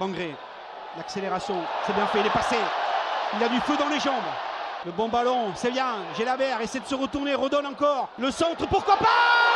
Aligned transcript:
Bangré, 0.00 0.34
l'accélération, 0.96 1.56
c'est 1.86 1.92
bien 1.92 2.06
fait, 2.06 2.20
il 2.20 2.26
est 2.26 2.30
passé. 2.30 2.56
Il 3.36 3.44
a 3.44 3.48
du 3.50 3.60
feu 3.60 3.76
dans 3.76 3.90
les 3.90 4.00
jambes. 4.00 4.14
Le 4.86 4.92
bon 4.92 5.10
ballon, 5.10 5.52
c'est 5.54 5.70
bien. 5.70 5.96
Gélabert 6.16 6.58
essaie 6.62 6.80
de 6.80 6.86
se 6.86 6.94
retourner, 6.94 7.34
redonne 7.34 7.66
encore. 7.66 8.08
Le 8.18 8.30
centre, 8.30 8.66
pourquoi 8.66 8.96
pas? 8.96 9.49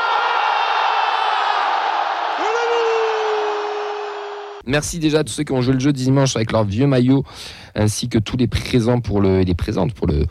Merci 4.66 4.98
déjà 4.98 5.21
à 5.21 5.24
tous 5.24 5.32
ceux 5.32 5.45
qui 5.45 5.53
ont 5.53 5.61
joué 5.61 5.74
le 5.74 5.80
jeu 5.80 5.93
dimanche 5.93 6.36
avec 6.36 6.52
leur 6.52 6.64
vieux 6.64 6.86
maillot, 6.86 7.25
ainsi 7.75 8.09
que 8.09 8.18
tous 8.18 8.36
les 8.36 8.46
présents 8.46 9.00
pour 9.00 9.20
le, 9.20 9.41
et 9.41 9.45
les 9.45 9.55
présentes 9.55 9.93
pour 9.93 10.06
le, 10.06 10.27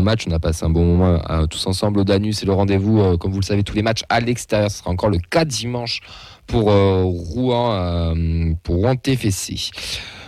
match. 0.00 0.26
On 0.28 0.32
a 0.32 0.38
passé 0.38 0.64
un 0.64 0.70
bon 0.70 0.84
moment 0.84 1.20
euh, 1.30 1.46
tous 1.46 1.66
ensemble 1.66 2.00
au 2.00 2.04
Danus 2.04 2.42
et 2.42 2.46
le 2.46 2.52
rendez-vous, 2.52 3.00
euh, 3.00 3.16
comme 3.16 3.32
vous 3.32 3.40
le 3.40 3.44
savez, 3.44 3.62
tous 3.62 3.74
les 3.74 3.82
matchs 3.82 4.02
à 4.08 4.20
l'extérieur. 4.20 4.70
Ce 4.70 4.78
sera 4.78 4.90
encore 4.90 5.10
le 5.10 5.18
4 5.30 5.48
dimanche 5.48 6.00
pour 6.46 6.70
euh, 6.70 7.02
Rouen, 7.04 8.14
pour 8.62 8.76
Rouen 8.76 8.96
TFC. 8.96 9.70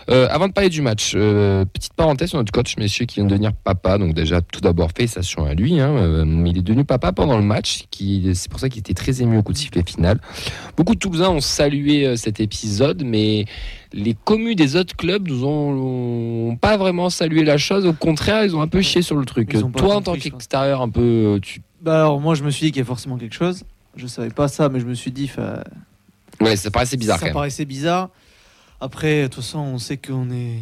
Euh, 0.09 0.27
avant 0.31 0.49
de 0.49 0.53
parler 0.53 0.71
du 0.71 0.81
match, 0.83 1.13
euh, 1.15 1.65
petite 1.65 1.93
parenthèse 1.95 2.31
sur 2.31 2.39
notre 2.39 2.53
coach, 2.53 2.77
messieurs, 2.77 3.05
qui 3.07 3.17
vient 3.17 3.25
de 3.25 3.31
devenir 3.31 3.53
papa. 3.53 3.99
Donc 3.99 4.15
déjà, 4.15 4.41
tout 4.41 4.61
d'abord, 4.61 4.91
félicitations 4.97 5.45
à 5.45 5.55
lui. 5.55 5.79
Hein, 5.81 5.91
euh, 5.97 6.43
il 6.47 6.59
est 6.59 6.63
devenu 6.63 6.85
papa 6.85 7.13
pendant 7.13 7.37
le 7.37 7.45
match. 7.45 7.85
C'est 8.35 8.51
pour 8.51 8.61
ça 8.61 8.69
qu'il 8.69 8.81
était 8.81 8.95
très 8.95 9.23
ému 9.23 9.39
au 9.39 9.43
coup 9.43 9.53
de 9.53 9.59
sifflet 9.59 9.83
final. 9.87 10.21
Beaucoup 10.77 10.95
de 10.95 10.99
Toulousains 10.99 11.31
ont 11.31 11.41
salué 11.41 12.17
cet 12.17 12.41
épisode, 12.41 13.03
mais 13.05 13.45
les 13.93 14.15
communes 14.15 14.57
des 14.57 14.77
autres 14.77 14.97
clubs 14.97 15.29
nous 15.29 15.45
ont, 15.45 16.49
ont 16.51 16.57
pas 16.57 16.77
vraiment 16.77 17.11
salué 17.11 17.45
la 17.45 17.59
chose. 17.59 17.87
Au 17.87 17.93
contraire, 17.93 18.45
ils 18.45 18.57
ont 18.57 18.63
un 18.63 18.69
peu 18.69 18.81
chié 18.83 19.03
sur 19.03 19.17
le 19.17 19.25
truc. 19.27 19.57
Toi, 19.77 19.97
en 19.97 20.03
tant 20.03 20.15
qu'extérieur, 20.15 20.81
un 20.81 20.89
peu, 20.89 21.39
tu... 21.43 21.61
Bah 21.83 22.01
alors 22.01 22.21
moi 22.21 22.35
je 22.35 22.45
me 22.45 22.51
suis 22.51 22.67
dit 22.67 22.73
qu'il 22.73 22.81
y 22.81 22.83
a 22.83 22.87
forcément 22.87 23.17
quelque 23.17 23.35
chose. 23.35 23.65
Je 23.97 24.07
savais 24.07 24.29
pas 24.31 24.49
ça, 24.49 24.69
mais 24.69 24.81
je 24.81 24.85
me 24.87 24.95
suis 24.95 25.11
dit, 25.11 25.29
fa- 25.29 25.65
ouais, 26.41 26.55
ça 26.57 26.71
paraissait 26.71 26.97
bizarre 26.97 27.17
ça 27.17 27.21
quand 27.21 27.27
même. 27.29 27.35
paraissait 27.35 27.65
bizarre. 27.65 28.11
Après, 28.81 29.23
de 29.23 29.27
toute 29.29 29.37
façon, 29.45 29.59
on 29.59 29.79
sait 29.79 29.97
qu'on 29.99 30.31
est 30.31 30.59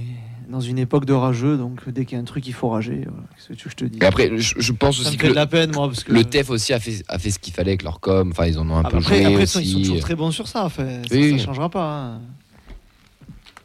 dans 0.48 0.60
une 0.60 0.78
époque 0.78 1.04
de 1.04 1.12
rageux, 1.12 1.56
donc 1.58 1.88
dès 1.90 2.04
qu'il 2.06 2.16
y 2.16 2.18
a 2.18 2.22
un 2.22 2.24
truc, 2.24 2.46
il 2.46 2.52
faut 2.54 2.68
rager. 2.70 3.02
voilà. 3.06 3.22
Qu'est-ce 3.36 3.48
que 3.48 3.52
tu 3.54 3.64
veux 3.64 3.64
que 3.64 3.70
je 3.70 3.76
te 3.76 3.84
dis 3.84 3.98
Et 4.00 4.04
après, 4.06 4.30
je, 4.38 4.54
je 4.58 4.72
pense 4.72 4.96
Ça 4.96 5.02
me 5.02 5.06
aussi 5.08 5.16
fait 5.18 5.22
que 5.22 5.22
de 5.24 5.28
le, 5.28 5.34
la 5.34 5.46
peine, 5.46 5.72
moi, 5.74 5.86
parce 5.88 6.02
que 6.04 6.12
le 6.12 6.24
TEF 6.24 6.50
aussi 6.50 6.72
a 6.72 6.80
fait, 6.80 7.02
a 7.08 7.18
fait 7.18 7.30
ce 7.30 7.38
qu'il 7.38 7.52
fallait 7.52 7.70
avec 7.72 7.82
leur 7.82 8.00
com. 8.00 8.30
Enfin, 8.32 8.46
ils 8.46 8.58
en 8.58 8.68
ont 8.70 8.76
un 8.76 8.82
Ah, 8.84 8.88
peu 8.90 8.96
bah, 8.96 9.02
après, 9.02 9.16
joué 9.22 9.26
après, 9.26 9.42
aussi. 9.42 9.60
ils 9.62 9.72
sont 9.72 9.78
toujours 9.80 10.00
très 10.00 10.14
bons 10.16 10.30
sur 10.30 10.48
ça. 10.48 10.64
en 10.64 10.68
fait. 10.70 11.02
Ça, 11.08 11.14
Oui. 11.14 11.38
ça 11.38 11.44
changera 11.44 11.68
pas. 11.68 11.84
hein. 12.14 12.20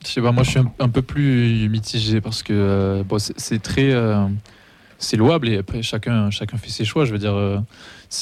Je 0.06 0.10
sais 0.12 0.22
pas, 0.22 0.34
moi 0.34 0.44
je 0.44 0.50
suis 0.50 0.60
un, 0.60 0.70
un 0.80 0.90
peu 0.90 1.02
plus 1.02 1.70
mitigé 1.70 2.20
parce 2.20 2.44
que 2.44 2.52
euh, 2.54 3.04
bon, 3.04 3.20
c'est 3.20 3.40
c'est 3.40 3.62
très. 3.62 3.92
euh, 3.94 4.26
c'est 4.98 5.16
louable 5.16 5.48
et 5.50 5.58
après 5.58 5.82
chacun, 5.82 6.30
chacun 6.30 6.58
fait 6.58 6.70
ses 6.70 6.84
choix. 6.84 7.06
Je 7.06 7.14
veux 7.14 7.18
dire, 7.20 7.34
euh, 7.34 7.60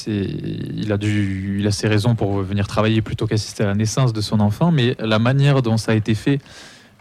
il, 0.08 0.92
a 0.92 0.98
du, 0.98 1.60
il 1.60 1.68
a 1.68 1.72
ses 1.72 1.88
raisons 1.88 2.16
pour 2.16 2.42
venir 2.42 2.68
travailler 2.68 3.02
plutôt 3.02 3.28
qu'assister 3.28 3.64
à 3.64 3.68
la 3.68 3.76
naissance 3.76 4.14
de 4.14 4.22
son 4.22 4.40
enfant, 4.40 4.72
mais 4.72 4.96
la 5.00 5.20
manière 5.20 5.62
dont 5.62 5.78
ça 5.78 5.92
a 5.92 5.96
été 5.96 6.16
fait 6.16 6.40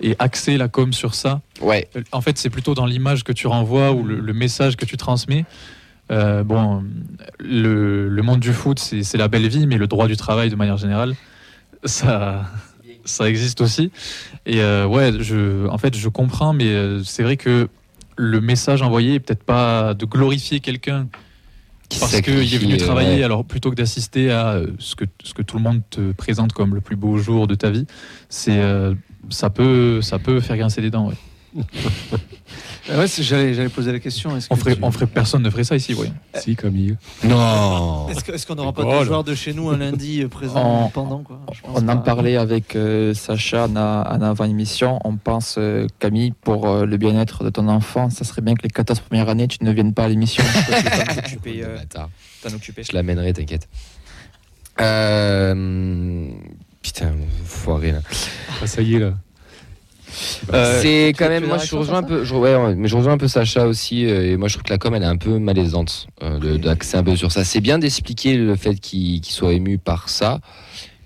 et 0.01 0.17
axer 0.19 0.57
la 0.57 0.69
com 0.69 0.93
sur 0.93 1.15
ça, 1.15 1.41
Ouais, 1.61 1.89
en 2.13 2.21
fait, 2.23 2.39
c'est 2.39 2.49
plutôt 2.51 2.75
dans 2.75 2.87
l'image 2.87 3.23
que 3.23 3.33
tu 3.33 3.47
renvoies 3.47 3.93
ou 3.93 4.03
le, 4.03 4.19
le 4.19 4.33
message 4.33 4.77
que 4.77 4.87
tu 4.87 4.97
transmets. 4.97 5.45
Euh, 6.11 6.43
bon, 6.43 6.83
le, 7.39 8.09
le 8.09 8.23
monde 8.23 8.41
du 8.41 8.53
foot, 8.53 8.79
c'est 8.79 9.19
la 9.19 9.29
belle 9.29 9.47
vie, 9.49 9.67
mais 9.67 9.77
le 9.77 9.87
droit 9.87 10.09
du 10.09 10.17
travail, 10.17 10.51
de 10.51 10.57
manière 10.57 10.77
générale, 10.77 11.15
ça, 11.85 12.47
ça 13.05 13.29
existe 13.29 13.61
aussi. 13.61 13.93
Et 14.47 14.61
euh, 14.61 14.87
ouais, 14.87 15.13
je, 15.21 15.69
en 15.69 15.79
fait, 15.79 15.97
je 15.97 16.09
comprends, 16.09 16.53
mais 16.53 16.69
euh, 16.69 17.03
c'est 17.05 17.23
vrai 17.23 17.37
que 17.37 17.69
le 18.17 18.41
message 18.41 18.83
envoyé 18.83 19.15
est 19.15 19.21
peut-être 19.21 19.45
pas 19.45 19.95
de 19.95 20.05
glorifier 20.05 20.61
quelqu'un 20.61 21.09
qui 21.91 21.99
parce 21.99 22.21
qu'il 22.21 22.55
est 22.55 22.59
venu 22.59 22.77
travailler, 22.79 23.17
ouais. 23.17 23.25
alors 23.25 23.45
plutôt 23.45 23.71
que 23.71 23.75
d'assister 23.75 24.31
à 24.31 24.53
euh, 24.53 24.69
ce 24.79 24.95
que, 24.95 25.05
ce 25.23 25.35
que 25.35 25.43
tout 25.43 25.57
le 25.57 25.63
monde 25.63 25.83
te 25.91 26.13
présente 26.13 26.53
comme 26.53 26.75
le 26.75 26.81
plus 26.81 26.97
beau 26.97 27.19
jour 27.19 27.47
de 27.47 27.55
ta 27.55 27.71
vie, 27.71 27.87
c'est 28.29 28.59
euh, 28.59 28.95
ça 29.29 29.51
peut 29.51 30.01
ça 30.01 30.19
peut 30.19 30.41
faire 30.41 30.57
grincer 30.57 30.81
des 30.81 30.91
dents. 30.91 31.09
ouais. 31.09 31.17
Euh, 32.89 32.99
ouais, 32.99 33.07
j'allais, 33.07 33.53
j'allais 33.55 33.69
poser 33.69 33.93
la 33.93 33.99
question. 33.99 34.37
Est-ce 34.37 34.47
On 34.51 34.55
que 34.55 34.61
ferait, 34.61 34.77
tu- 34.77 34.83
on 34.83 34.91
ferait 34.91 35.07
personne 35.07 35.43
ne 35.43 35.51
ferait 35.51 35.65
ça 35.65 35.77
ici, 35.77 35.93
voyons. 35.93 36.15
Si, 36.35 36.57
Camille. 36.57 36.97
Non 37.25 38.09
Est-ce, 38.09 38.25
que- 38.25 38.33
est-ce 38.33 38.47
qu'on 38.47 38.55
n'aura 38.55 38.73
pas 38.73 38.85
de 38.85 39.05
joueurs 39.05 39.23
de 39.25 39.35
chez 39.35 39.53
nous 39.53 39.69
un 39.71 39.77
lundi 39.77 40.23
euh, 40.23 40.29
présent 40.29 40.87
On- 40.87 40.89
pendant 40.89 41.19
quoi 41.23 41.41
Je 41.53 41.61
pense 41.61 41.79
On 41.83 41.89
en 41.89 41.99
parlait 41.99 42.37
avec 42.37 42.75
euh, 42.77 43.13
Sacha 43.15 43.67
en, 43.67 43.77
a- 43.77 44.17
en 44.17 44.23
avant-émission. 44.23 44.99
On 45.05 45.17
pense, 45.17 45.57
euh, 45.59 45.87
Camille, 45.99 46.33
pour 46.43 46.69
euh, 46.69 46.87
le 46.87 46.97
bien-être 46.97 47.45
de 47.45 47.51
ton 47.51 47.69
enfant, 47.69 48.09
ça 48.11 48.25
serait 48.25 48.43
bien 48.43 48.55
que 48.55 48.63
les 48.63 48.71
14 48.71 49.01
premières 49.01 49.29
années, 49.29 49.47
tu 49.49 49.59
ne 49.63 49.73
viennes 49.73 49.93
pas 49.93 50.05
à 50.05 50.09
l'émission. 50.09 50.43
euh, 51.47 51.77
t'en 52.43 52.55
occuper. 52.55 52.83
Je 52.83 52.93
l'amènerai, 52.95 53.33
t'inquiète. 53.35 53.69
Euh... 54.81 56.29
Putain, 56.83 57.13
foiré 57.45 57.93
là. 57.93 57.99
Ah, 58.63 58.67
ça 58.67 58.81
y 58.81 58.95
est, 58.95 58.99
là. 59.01 59.13
Euh, 60.53 60.81
c'est 60.83 61.09
quand 61.17 61.29
même, 61.29 61.47
moi 61.47 61.59
je 61.59 61.75
rejoins 61.77 61.99
un 61.99 62.03
peu, 62.03 62.25
je, 62.25 62.35
ouais, 62.35 62.75
mais 62.75 62.89
je 62.89 62.97
rejoins 62.97 63.13
un 63.15 63.19
peu 63.19 63.29
Sacha 63.29 63.67
aussi, 63.67 64.07
euh, 64.07 64.33
et 64.33 64.37
moi 64.37 64.49
je 64.49 64.55
trouve 64.55 64.65
que 64.65 64.71
la 64.73 64.79
com 64.79 64.95
elle 64.95 65.03
est 65.03 65.07
un 65.07 65.17
peu 65.17 65.39
malaisante 65.39 66.07
euh, 66.23 66.59
d'axer 66.59 66.97
un 66.97 67.03
peu 67.05 67.17
sur 67.17 67.31
ça. 67.33 67.45
C'est 67.45 67.61
bien 67.61 67.79
d'expliquer 67.79 68.37
le 68.37 68.57
fait 68.57 68.75
qu'il 68.77 69.21
qu'il 69.21 69.33
soit 69.35 69.53
ému 69.53 69.79
par 69.79 70.09
ça, 70.09 70.41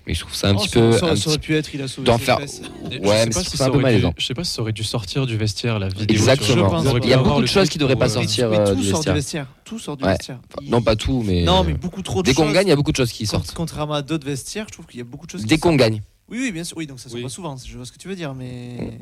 mais 0.07 0.13
je 0.13 0.19
trouve 0.21 0.33
ça 0.35 0.49
un 0.49 0.53
Oh, 0.55 0.59
petit 0.59 0.69
ça- 0.69 0.79
peu. 0.79 0.91
Ça, 0.93 1.05
un 1.07 1.15
ça 1.15 1.29
aurait 1.29 1.37
pu 1.39 1.55
être, 1.55 1.73
il 1.73 1.81
a 1.81 1.87
sauvé 1.87 2.05
d'en 2.05 2.17
ses 2.17 2.23
faire- 2.25 2.39
fesses. 2.39 2.61
Je 2.91 2.97
Ouais, 2.99 3.07
sais 3.07 3.25
mais 3.25 3.31
pas 3.31 3.43
c'est 3.43 3.49
si 3.49 3.55
un 3.55 3.57
ça 3.57 3.65
peu 3.65 3.69
aurait 3.71 3.77
dû- 3.79 3.83
malaisant. 3.83 4.13
Je 4.17 4.25
sais 4.25 4.33
pas 4.33 4.43
si 4.43 4.51
ça 4.53 4.61
aurait 4.61 4.71
dû 4.73 4.83
sortir 4.83 5.25
du 5.25 5.37
vestiaire 5.37 5.79
la 5.79 5.87
vidéo. 5.89 6.05
Exactement. 6.09 6.83
Il 7.03 7.09
y 7.09 7.13
a 7.13 7.17
beaucoup 7.17 7.41
de 7.41 7.45
choses 7.47 7.69
qui 7.69 7.77
devraient 7.77 7.95
pas 7.95 8.05
euh, 8.05 8.09
sortir. 8.09 8.49
Mais 8.49 8.59
euh, 8.59 8.73
tout 8.73 8.75
du 8.81 8.87
sort 8.89 9.03
du 9.03 9.11
vestiaire. 9.11 9.47
Tout 9.63 9.79
sort 9.79 9.97
du 9.97 10.03
Ouais. 10.03 10.11
vestiaire. 10.11 10.39
Enfin, 10.53 10.65
non, 10.69 10.81
pas 10.81 10.95
tout, 10.95 11.23
mais. 11.25 11.43
Non, 11.43 11.63
mais 11.63 11.73
beaucoup 11.73 12.01
trop 12.01 12.21
de 12.21 12.27
Dès 12.27 12.33
qu'on 12.33 12.51
gagne, 12.51 12.67
il 12.67 12.69
y 12.69 12.73
a 12.73 12.75
beaucoup 12.75 12.91
de 12.91 12.97
choses 12.97 13.11
qui 13.11 13.25
sortent. 13.25 13.51
Contrairement 13.55 13.93
à 13.95 14.01
d'autres 14.01 14.25
vestiaires, 14.27 14.65
je 14.67 14.73
trouve 14.73 14.85
qu'il 14.85 14.99
y 14.99 15.01
a 15.01 15.05
beaucoup 15.05 15.25
de 15.25 15.31
choses. 15.31 15.45
Dès 15.45 15.55
qui 15.55 15.61
qu'on 15.61 15.69
sortent. 15.69 15.79
gagne. 15.79 16.01
Oui, 16.29 16.39
oui, 16.41 16.51
bien 16.51 16.63
sûr. 16.63 16.77
Oui, 16.77 16.87
donc 16.87 16.99
ça 16.99 17.09
se 17.09 17.15
Oui. 17.15 17.21
voit 17.21 17.29
souvent. 17.29 17.55
Je 17.57 17.75
vois 17.77 17.85
ce 17.85 17.91
que 17.91 17.97
tu 17.97 18.07
veux 18.07 18.15
dire, 18.15 18.33
mais. 18.33 18.99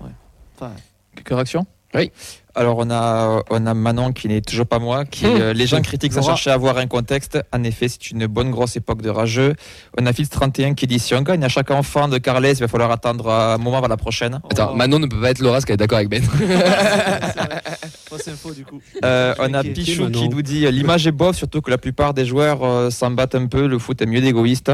Ouais. 0.00 0.10
Enfin, 0.56 0.72
Quelques 1.14 1.28
réactions? 1.30 1.66
Oui. 1.94 2.10
Alors, 2.56 2.76
on 2.78 2.90
a, 2.90 3.40
on 3.50 3.66
a 3.66 3.74
Manon 3.74 4.12
qui 4.12 4.26
n'est 4.26 4.40
toujours 4.40 4.66
pas 4.66 4.80
moi, 4.80 5.04
qui 5.04 5.26
euh, 5.26 5.52
les 5.52 5.68
gens 5.68 5.80
critiquent 5.80 6.12
sans 6.12 6.22
chercher 6.22 6.50
à 6.50 6.54
avoir 6.54 6.76
un 6.78 6.88
contexte. 6.88 7.38
En 7.52 7.62
effet, 7.62 7.86
c'est 7.88 8.10
une 8.10 8.26
bonne 8.26 8.50
grosse 8.50 8.74
époque 8.74 9.00
de 9.00 9.10
rageux. 9.10 9.54
On 9.96 10.04
a 10.06 10.12
Fils 10.12 10.28
31 10.28 10.74
qui 10.74 10.88
dit 10.88 10.98
si 10.98 11.14
on 11.14 11.22
gagne 11.22 11.44
à 11.44 11.48
chaque 11.48 11.70
enfant 11.70 12.08
de 12.08 12.18
Carles, 12.18 12.46
il 12.46 12.54
va 12.56 12.66
falloir 12.66 12.90
attendre 12.90 13.30
un 13.30 13.58
moment 13.58 13.78
avant 13.78 13.86
la 13.86 13.96
prochaine. 13.96 14.40
Attends, 14.50 14.70
oh, 14.72 14.74
Manon 14.76 14.98
ne 14.98 15.06
peut 15.06 15.20
pas 15.20 15.30
être 15.30 15.38
Laura, 15.38 15.54
parce 15.54 15.66
qu'elle 15.66 15.74
est 15.74 15.76
d'accord 15.76 15.98
avec 15.98 16.08
Ben. 16.08 16.22
c'est 18.18 18.30
vrai. 18.30 18.36
Fausse 18.36 18.50
info, 18.50 18.54
du 18.54 18.64
coup. 18.64 18.80
Euh, 19.04 19.34
on 19.38 19.54
a. 19.54 19.62
Pichou 19.62 20.10
qui 20.10 20.28
nous 20.28 20.42
dit 20.42 20.66
euh, 20.66 20.70
l'image 20.70 21.06
est 21.06 21.12
bof, 21.12 21.36
surtout 21.36 21.60
que 21.60 21.70
la 21.70 21.78
plupart 21.78 22.14
des 22.14 22.24
joueurs 22.26 22.62
euh, 22.64 22.90
s'en 22.90 23.10
battent 23.10 23.34
un 23.34 23.46
peu. 23.46 23.66
Le 23.66 23.78
foot 23.78 24.00
est 24.02 24.06
mieux 24.06 24.20
d'égoïste. 24.20 24.72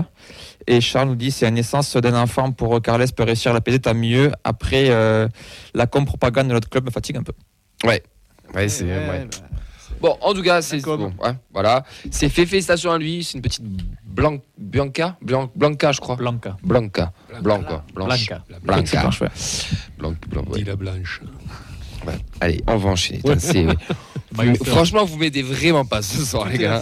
Et 0.66 0.80
Charles 0.80 1.08
nous 1.08 1.14
dit 1.16 1.30
c'est 1.30 1.46
la 1.46 1.50
naissance 1.50 1.96
d'un 1.96 2.20
enfant 2.20 2.52
pour 2.52 2.80
Carles 2.82 3.06
peut 3.16 3.22
réussir 3.24 3.50
à 3.50 3.54
l'apaiser, 3.54 3.78
tant 3.78 3.94
mieux. 3.94 4.30
Après, 4.44 4.86
euh, 4.90 5.26
la 5.74 5.86
com-propagande 5.86 6.48
de 6.48 6.52
notre 6.52 6.68
club 6.68 6.84
me 6.84 6.90
fatigue 6.90 7.16
un 7.16 7.22
peu. 7.22 7.32
Ouais, 7.84 8.02
c'est. 8.68 8.84
Ouais, 8.84 8.90
ouais. 8.90 9.28
bah, 9.30 9.38
Bon, 10.00 10.16
en 10.22 10.32
tout 10.32 10.42
cas, 10.42 10.62
c'est 10.62 10.76
La 10.76 10.82
com. 10.82 10.98
bon, 10.98 11.24
ouais, 11.24 11.34
voilà. 11.52 11.84
C'est 12.10 12.30
fait 12.30 12.46
félicitations 12.46 12.90
à 12.90 12.96
lui. 12.98 13.22
C'est 13.22 13.34
une 13.34 13.42
petite 13.42 13.62
Blan... 14.04 14.38
Bianca, 14.56 15.16
Blan- 15.22 15.50
Blanca, 15.54 15.92
je 15.92 16.00
crois. 16.00 16.16
Blanca. 16.16 16.56
Blanca, 16.62 17.12
blanc 17.42 17.62
quoi, 17.62 17.84
blanche. 17.94 18.26
Blanca. 18.26 18.44
Blanca. 18.62 19.00
Blanche, 19.02 19.20
ouais. 19.20 19.28
Blanc, 19.98 20.14
blanc, 20.28 20.44
ouais. 20.48 20.58
Dis 20.58 20.64
la 20.64 20.76
blanche. 20.76 21.20
Ouais. 22.06 22.14
Allez, 22.40 22.60
on 22.66 22.76
va 22.76 22.90
enchaîner. 22.90 23.20
Vous- 24.32 24.64
Franchement, 24.64 25.04
vous 25.04 25.18
m'aidez 25.18 25.42
vraiment 25.42 25.84
pas 25.84 26.02
ce 26.02 26.24
soir, 26.24 26.48
les 26.48 26.56
gars. 26.58 26.80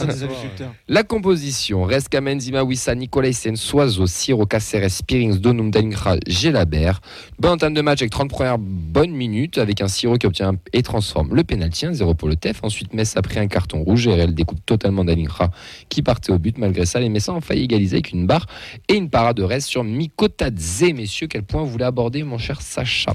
La 0.86 1.02
composition 1.02 1.82
reste 1.84 2.10
Kamenzima, 2.10 2.62
Wissa, 2.62 2.94
Nicolaisen, 2.94 3.56
Soiseau, 3.56 4.06
Siro, 4.06 4.44
Caceres, 4.44 4.90
Spirings, 4.90 5.38
Donum, 5.38 5.70
Dalingra, 5.70 6.16
Gélabert. 6.26 7.00
Bonne 7.38 7.52
entame 7.52 7.72
de 7.74 7.80
match 7.80 8.02
avec 8.02 8.12
30 8.12 8.28
premières 8.30 8.58
bonnes 8.58 9.12
minutes, 9.12 9.56
avec 9.58 9.80
un 9.80 9.88
Siro 9.88 10.18
qui 10.18 10.26
obtient 10.26 10.56
et 10.74 10.82
transforme 10.82 11.34
le 11.34 11.42
pénalty, 11.42 11.86
1-0 11.86 12.14
pour 12.14 12.28
le 12.28 12.36
TEF. 12.36 12.58
Ensuite, 12.62 12.92
Metz 12.92 13.16
a 13.16 13.22
pris 13.22 13.38
un 13.38 13.46
carton 13.48 13.82
rouge 13.82 14.06
et 14.06 14.10
elle 14.10 14.34
découpe 14.34 14.64
totalement 14.66 15.04
Dalingra 15.04 15.50
qui 15.88 16.02
partait 16.02 16.32
au 16.32 16.38
but. 16.38 16.58
Malgré 16.58 16.84
ça, 16.84 17.00
les 17.00 17.08
Messins 17.08 17.32
ont 17.32 17.40
failli 17.40 17.64
égaliser 17.64 17.96
avec 17.96 18.12
une 18.12 18.26
barre 18.26 18.46
et 18.88 18.94
une 18.94 19.08
parade 19.08 19.38
de 19.38 19.42
reste 19.42 19.68
sur 19.68 19.82
Mikotadze. 19.84 20.82
Messieurs, 20.94 21.28
quel 21.28 21.44
point 21.44 21.62
vous 21.62 21.70
voulez 21.70 21.84
aborder, 21.86 22.22
mon 22.24 22.36
cher 22.38 22.60
Sacha? 22.60 23.14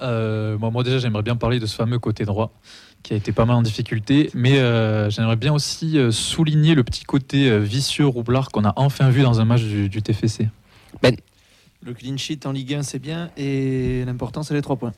Euh, 0.00 0.58
moi, 0.58 0.70
moi, 0.70 0.82
déjà, 0.82 0.98
j'aimerais 0.98 1.22
bien 1.22 1.36
parler 1.36 1.60
de 1.60 1.66
ce 1.66 1.74
fameux 1.74 1.98
côté 1.98 2.24
droit 2.24 2.52
qui 3.02 3.12
a 3.12 3.16
été 3.16 3.32
pas 3.32 3.44
mal 3.44 3.56
en 3.56 3.62
difficulté, 3.62 4.30
mais 4.32 4.58
euh, 4.58 5.10
j'aimerais 5.10 5.36
bien 5.36 5.52
aussi 5.52 5.98
euh, 5.98 6.10
souligner 6.10 6.74
le 6.74 6.82
petit 6.84 7.04
côté 7.04 7.58
vicieux 7.58 8.06
roublard 8.06 8.50
qu'on 8.50 8.64
a 8.64 8.72
enfin 8.76 9.10
vu 9.10 9.22
dans 9.22 9.40
un 9.40 9.44
match 9.44 9.62
du, 9.62 9.90
du 9.90 10.02
TFC. 10.02 10.48
Le 11.84 11.92
clean 11.92 12.16
sheet 12.16 12.46
en 12.46 12.52
Ligue 12.52 12.74
1, 12.74 12.82
c'est 12.82 12.98
bien. 12.98 13.30
Et 13.36 14.04
l'important, 14.06 14.42
c'est 14.42 14.54
les 14.54 14.62
trois 14.62 14.76
points. 14.76 14.94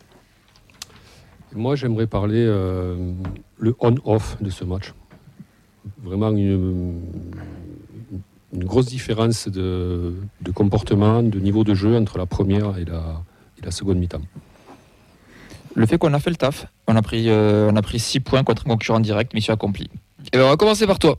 Moi, 1.53 1.75
j'aimerais 1.75 2.07
parler 2.07 2.45
euh, 2.47 3.13
le 3.59 3.75
on-off 3.81 4.41
de 4.41 4.51
ce 4.51 4.63
match. 4.63 4.95
Vraiment 6.03 6.31
une, 6.31 7.01
une 8.53 8.65
grosse 8.65 8.87
différence 8.87 9.49
de, 9.49 10.15
de 10.43 10.51
comportement, 10.53 11.23
de 11.23 11.41
niveau 11.41 11.65
de 11.65 11.75
jeu 11.75 11.97
entre 11.97 12.19
la 12.19 12.27
première 12.27 12.79
et 12.79 12.85
la, 12.85 13.23
et 13.59 13.65
la 13.65 13.71
seconde 13.73 13.99
mi-temps. 13.99 14.23
Le 15.77 15.87
fait 15.87 15.99
qu'on 15.99 16.13
a 16.15 16.19
fait 16.19 16.31
le 16.31 16.37
taf, 16.37 16.67
on 16.89 16.97
a 16.97 17.03
pris, 17.03 17.27
euh, 17.29 17.71
on 17.71 17.77
a 17.77 17.83
pris 17.83 17.99
6 17.99 18.21
points 18.21 18.43
contre 18.43 18.63
un 18.67 18.71
concurrent 18.71 18.99
direct, 19.01 19.35
mission 19.35 19.53
accomplie. 19.53 19.91
Eh 20.33 20.39
ben, 20.39 20.45
on 20.45 20.49
va 20.49 20.57
commencer 20.57 20.87
par 20.87 20.99
toi. 20.99 21.19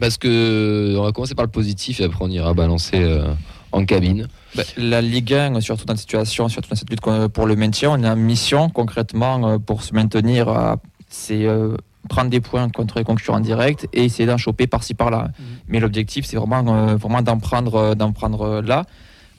Parce 0.00 0.16
que 0.18 0.94
on 0.98 1.02
va 1.02 1.12
commencer 1.12 1.34
par 1.34 1.44
le 1.44 1.50
positif 1.50 2.00
et 2.00 2.04
après 2.04 2.18
on 2.24 2.28
ira 2.30 2.52
balancer 2.54 2.96
euh, 3.02 3.32
en 3.72 3.84
cabine. 3.84 4.28
Bah, 4.54 4.62
la 4.76 5.00
Ligue 5.02 5.32
1, 5.34 5.60
surtout 5.60 5.84
dans 5.84 5.92
cette 5.94 6.00
situation, 6.00 6.48
surtout 6.48 6.70
dans 6.70 6.76
cette 6.76 6.90
lutte 6.90 7.00
pour 7.32 7.46
le 7.46 7.56
maintien, 7.56 7.90
on 7.90 8.02
a 8.04 8.08
une 8.12 8.20
mission 8.20 8.68
concrètement 8.70 9.46
euh, 9.48 9.58
pour 9.58 9.82
se 9.82 9.94
maintenir. 9.94 10.48
à- 10.48 10.76
C'est 11.08 11.44
euh, 11.46 11.76
prendre 12.08 12.30
des 12.30 12.40
points 12.40 12.68
contre 12.70 12.98
les 12.98 13.04
concurrents 13.04 13.40
directs 13.40 13.86
et 13.92 14.04
essayer 14.04 14.26
d'en 14.26 14.36
choper 14.38 14.66
par-ci 14.66 14.94
par-là. 14.94 15.28
Mais 15.68 15.80
l'objectif, 15.80 16.24
c'est 16.26 16.36
vraiment, 16.36 16.62
euh, 16.74 16.96
vraiment 16.96 17.20
d'en 17.22 17.38
prendre, 17.38 17.94
d'en 17.94 18.12
prendre 18.12 18.60
là. 18.62 18.84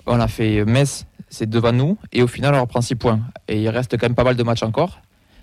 On 0.05 0.19
a 0.19 0.27
fait 0.27 0.65
Metz, 0.65 1.05
c'est 1.29 1.49
devant 1.49 1.73
nous, 1.73 1.97
et 2.11 2.23
au 2.23 2.27
final, 2.27 2.55
on 2.55 2.61
reprend 2.61 2.81
6 2.81 2.95
points. 2.95 3.19
Et 3.47 3.61
il 3.61 3.69
reste 3.69 3.97
quand 3.97 4.05
même 4.07 4.15
pas 4.15 4.23
mal 4.23 4.35
de 4.35 4.43
matchs 4.43 4.63
encore. 4.63 4.99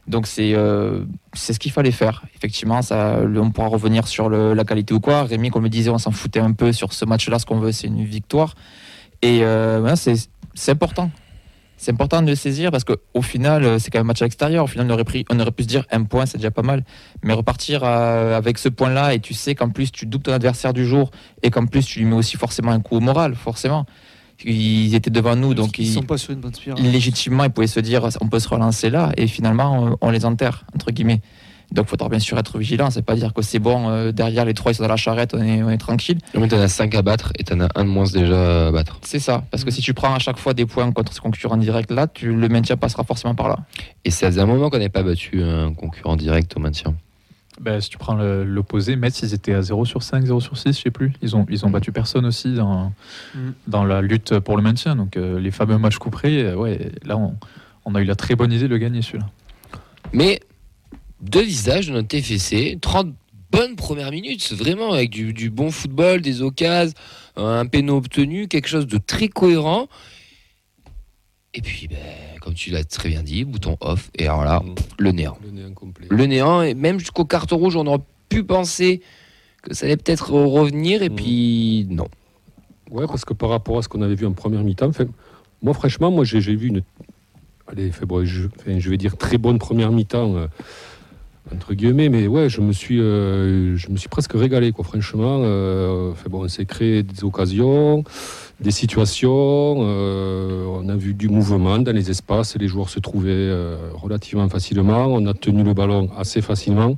Donc 0.06 0.26
c'est 0.26 0.54
euh, 0.54 1.04
ce 1.34 1.58
qu'il 1.58 1.72
fallait 1.72 1.90
faire. 1.90 2.24
Effectivement, 2.36 2.82
ça, 2.82 3.20
on 3.22 3.50
pourra 3.50 3.68
revenir 3.68 4.06
sur 4.06 4.28
la 4.28 4.64
qualité 4.64 4.92
ou 4.92 5.00
quoi. 5.00 5.24
Rémi, 5.24 5.50
comme 5.50 5.62
le 5.62 5.68
disait, 5.68 5.90
on 5.90 5.98
s'en 5.98 6.10
foutait 6.10 6.40
un 6.40 6.52
peu 6.52 6.72
sur 6.72 6.92
ce 6.92 7.04
match-là. 7.04 7.38
Ce 7.38 7.46
qu'on 7.46 7.58
veut, 7.58 7.72
c'est 7.72 7.86
une 7.86 8.04
victoire. 8.04 8.54
Et 9.22 9.42
euh, 9.42 9.94
c'est 9.96 10.70
important. 10.70 11.10
C'est 11.76 11.90
important 11.90 12.22
de 12.22 12.28
le 12.28 12.36
saisir 12.36 12.70
parce 12.70 12.84
qu'au 12.84 13.22
final, 13.22 13.64
euh, 13.64 13.78
c'est 13.78 13.90
quand 13.90 13.98
même 13.98 14.06
un 14.06 14.08
match 14.08 14.22
à 14.22 14.26
l'extérieur. 14.26 14.64
Au 14.64 14.66
final, 14.66 14.86
on 14.88 14.90
aurait, 14.94 15.04
pris, 15.04 15.24
on 15.30 15.40
aurait 15.40 15.50
pu 15.50 15.64
se 15.64 15.68
dire 15.68 15.84
un 15.90 16.04
point, 16.04 16.26
c'est 16.26 16.38
déjà 16.38 16.50
pas 16.50 16.62
mal. 16.62 16.84
Mais 17.22 17.32
repartir 17.32 17.82
avec 17.82 18.58
ce 18.58 18.68
point-là 18.68 19.14
et 19.14 19.20
tu 19.20 19.32
sais 19.32 19.54
qu'en 19.54 19.70
plus, 19.70 19.90
tu 19.90 20.04
doubles 20.04 20.24
ton 20.24 20.32
adversaire 20.32 20.74
du 20.74 20.86
jour 20.86 21.10
et 21.42 21.50
qu'en 21.50 21.64
plus, 21.64 21.86
tu 21.86 22.00
lui 22.00 22.06
mets 22.06 22.16
aussi 22.16 22.36
forcément 22.36 22.72
un 22.72 22.80
coup 22.80 22.96
au 22.96 23.00
moral, 23.00 23.34
forcément. 23.34 23.86
Ils 24.44 24.94
étaient 24.94 25.10
devant 25.10 25.36
nous, 25.36 25.54
donc 25.54 25.78
ils 25.78 25.86
ils, 25.86 25.92
sont 25.92 26.02
pas 26.02 26.18
sur 26.18 26.32
une 26.32 26.40
bonne 26.40 26.54
spirale. 26.54 26.82
légitimement, 26.82 27.44
ils 27.44 27.50
pouvaient 27.50 27.66
se 27.66 27.80
dire 27.80 28.08
on 28.20 28.28
peut 28.28 28.40
se 28.40 28.48
relancer 28.48 28.90
là, 28.90 29.12
et 29.16 29.26
finalement, 29.26 29.96
on, 30.00 30.08
on 30.08 30.10
les 30.10 30.24
enterre, 30.24 30.64
entre 30.74 30.90
guillemets. 30.90 31.20
Donc, 31.72 31.86
il 31.86 31.90
faudra 31.90 32.08
bien 32.08 32.18
sûr 32.18 32.38
être 32.38 32.58
vigilant. 32.58 32.90
C'est 32.90 33.02
pas 33.02 33.16
dire 33.16 33.32
que 33.32 33.42
c'est 33.42 33.58
bon, 33.58 33.88
euh, 33.88 34.12
derrière 34.12 34.44
les 34.44 34.54
trois, 34.54 34.72
ils 34.72 34.76
sont 34.76 34.84
dans 34.84 34.88
la 34.88 34.96
charrette, 34.96 35.34
on 35.34 35.42
est, 35.42 35.62
on 35.62 35.70
est 35.70 35.78
tranquille. 35.78 36.18
Mais 36.34 36.46
t'en 36.48 36.60
as 36.60 36.68
5 36.68 36.94
à 36.94 37.02
battre 37.02 37.32
et 37.38 37.44
t'en 37.44 37.60
as 37.60 37.68
un 37.74 37.84
de 37.84 37.90
moins 37.90 38.04
déjà 38.04 38.68
à 38.68 38.70
battre. 38.70 38.98
C'est 39.02 39.18
ça. 39.18 39.44
Parce 39.50 39.64
que 39.64 39.70
si 39.70 39.80
tu 39.80 39.92
prends 39.92 40.14
à 40.14 40.18
chaque 40.18 40.38
fois 40.38 40.54
des 40.54 40.66
points 40.66 40.90
contre 40.92 41.12
ce 41.12 41.20
concurrent 41.20 41.56
direct, 41.56 41.90
là, 41.90 42.06
tu, 42.06 42.32
le 42.32 42.48
maintien 42.48 42.76
passera 42.76 43.02
forcément 43.02 43.34
par 43.34 43.48
là. 43.48 43.58
Et 44.04 44.10
ça 44.10 44.28
faisait 44.28 44.40
un 44.40 44.46
moment 44.46 44.70
qu'on 44.70 44.76
n'avait 44.76 44.88
pas 44.88 45.02
battu 45.02 45.42
un 45.42 45.72
concurrent 45.72 46.16
direct 46.16 46.56
au 46.56 46.60
maintien. 46.60 46.94
Bah, 47.60 47.80
si 47.80 47.88
tu 47.88 47.98
prends 47.98 48.14
l'opposé, 48.14 48.96
Metz, 48.96 49.20
ils 49.22 49.32
étaient 49.32 49.54
à 49.54 49.62
0 49.62 49.84
sur 49.84 50.02
5, 50.02 50.24
0 50.26 50.40
sur 50.40 50.58
6, 50.58 50.76
je 50.76 50.82
sais 50.82 50.90
plus. 50.90 51.12
Ils 51.22 51.36
ont, 51.36 51.46
ils 51.48 51.64
ont 51.64 51.70
battu 51.70 51.92
personne 51.92 52.26
aussi 52.26 52.52
dans, 52.54 52.92
Mm. 53.34 53.50
dans 53.68 53.84
la 53.84 54.02
lutte 54.02 54.38
pour 54.40 54.56
le 54.56 54.62
maintien. 54.62 54.96
Donc 54.96 55.16
euh, 55.16 55.38
les 55.38 55.50
fameux 55.52 55.78
matchs 55.78 55.98
couperés, 55.98 56.42
euh, 56.42 56.56
ouais, 56.56 56.90
là 57.04 57.16
on, 57.16 57.36
on 57.84 57.94
a 57.94 58.00
eu 58.00 58.04
la 58.04 58.16
très 58.16 58.34
bonne 58.34 58.50
idée 58.52 58.64
de 58.64 58.68
le 58.68 58.78
gagner 58.78 59.02
celui-là. 59.02 59.26
Mais 60.12 60.40
deux 61.20 61.42
visages 61.42 61.86
de 61.86 61.92
notre 61.92 62.08
TFC, 62.08 62.76
30 62.80 63.14
bonnes 63.50 63.76
premières 63.76 64.10
minutes, 64.10 64.52
vraiment 64.52 64.92
avec 64.92 65.10
du, 65.10 65.32
du 65.32 65.48
bon 65.48 65.70
football, 65.70 66.20
des 66.22 66.42
occasions, 66.42 66.94
un 67.36 67.66
péno 67.66 67.96
obtenu, 67.96 68.48
quelque 68.48 68.68
chose 68.68 68.86
de 68.88 68.98
très 68.98 69.28
cohérent. 69.28 69.86
Et 71.54 71.62
puis, 71.62 71.86
ben, 71.86 71.96
comme 72.44 72.52
tu 72.52 72.70
l'as 72.70 72.84
très 72.84 73.08
bien 73.08 73.22
dit, 73.22 73.44
bouton 73.44 73.78
off, 73.80 74.10
et 74.18 74.24
alors 74.26 74.44
là, 74.44 74.62
le 74.98 75.12
néant. 75.12 75.38
Le 75.42 75.50
néant 75.50 75.72
complet. 75.72 76.06
Le 76.10 76.26
néant, 76.26 76.60
et 76.60 76.74
même 76.74 76.98
jusqu'au 76.98 77.24
carton 77.24 77.56
rouge, 77.56 77.74
on 77.74 77.86
aurait 77.86 78.02
pu 78.28 78.44
penser 78.44 79.00
que 79.62 79.72
ça 79.72 79.86
allait 79.86 79.96
peut-être 79.96 80.30
revenir, 80.30 81.02
et 81.02 81.08
Mm. 81.08 81.14
puis 81.14 81.86
non. 81.88 82.06
Ouais, 82.90 83.06
parce 83.06 83.24
que 83.24 83.32
par 83.32 83.48
rapport 83.48 83.78
à 83.78 83.82
ce 83.82 83.88
qu'on 83.88 84.02
avait 84.02 84.14
vu 84.14 84.26
en 84.26 84.32
première 84.32 84.62
mi-temps, 84.62 84.90
moi 85.62 85.72
franchement, 85.72 86.10
moi 86.10 86.24
j'ai 86.24 86.42
j'ai 86.42 86.54
vu 86.54 86.68
une, 86.68 86.82
allez, 87.66 87.90
fait, 87.90 88.04
bon, 88.04 88.26
je, 88.26 88.46
vais 88.66 88.96
dire 88.98 89.16
très 89.16 89.38
bonne 89.38 89.58
première 89.58 89.90
mi-temps 89.90 90.36
euh, 90.36 90.46
entre 91.50 91.72
guillemets, 91.72 92.10
mais 92.10 92.26
ouais, 92.26 92.50
je 92.50 92.60
me 92.60 92.72
suis, 92.72 93.00
euh, 93.00 93.74
je 93.76 93.88
me 93.88 93.96
suis 93.96 94.10
presque 94.10 94.32
régalé, 94.34 94.72
quoi. 94.72 94.84
Franchement, 94.84 95.40
euh, 95.44 96.12
fait, 96.14 96.28
bon, 96.28 96.44
on 96.44 96.48
s'est 96.48 96.66
créé 96.66 97.02
des 97.02 97.24
occasions, 97.24 98.04
des 98.60 98.70
situations, 98.70 99.76
euh, 99.80 100.64
on 100.66 100.88
a 100.88 100.96
vu 100.96 101.12
du 101.14 101.28
mouvement 101.28 101.78
dans 101.78 101.92
les 101.94 102.10
espaces, 102.10 102.56
les 102.56 102.68
joueurs 102.68 102.88
se 102.88 103.00
trouvaient 103.00 103.30
euh, 103.30 103.76
relativement 103.94 104.48
facilement, 104.48 105.06
on 105.06 105.26
a 105.26 105.34
tenu 105.34 105.62
le 105.64 105.74
ballon 105.74 106.08
assez 106.16 106.40
facilement. 106.40 106.96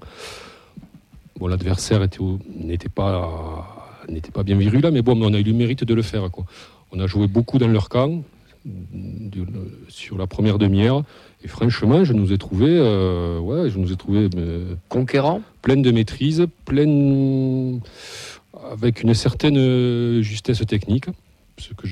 Bon, 1.39 1.47
l'adversaire 1.49 2.01
n'était 2.01 2.89
pas 2.89 3.73
n'était 4.09 4.31
pas 4.31 4.45
bien 4.45 4.57
virulent, 4.57 4.93
mais 4.93 5.03
bon, 5.03 5.21
on 5.21 5.35
a 5.35 5.39
eu 5.39 5.43
le 5.43 5.53
mérite 5.53 5.83
de 5.83 5.93
le 5.95 6.03
faire. 6.03 6.31
Quoi. 6.31 6.45
On 6.93 7.01
a 7.01 7.07
joué 7.09 7.27
beaucoup 7.27 7.59
dans 7.59 7.67
leur 7.67 7.89
camp 7.89 8.23
de- 8.65 9.41
de- 9.45 9.47
sur 9.89 10.17
la 10.19 10.27
première 10.27 10.59
demi-heure, 10.59 11.03
et 11.43 11.49
franchement, 11.49 12.05
je 12.05 12.13
nous 12.13 12.33
ai 12.33 12.39
trouvé, 12.39 12.67
euh, 12.69 13.39
ouais, 13.41 13.69
je 13.71 13.79
nous 13.79 13.93
ai 13.93 13.97
trouvé 13.97 14.29
euh, 14.37 14.75
Conquérant 14.89 15.41
pleine 15.63 15.83
de 15.83 15.91
maîtrise, 15.91 16.47
pleine 16.65 17.81
avec 18.73 19.03
une 19.03 19.15
certaine 19.15 20.21
justesse 20.23 20.65
technique, 20.67 21.07
ce 21.59 21.73
que 21.75 21.87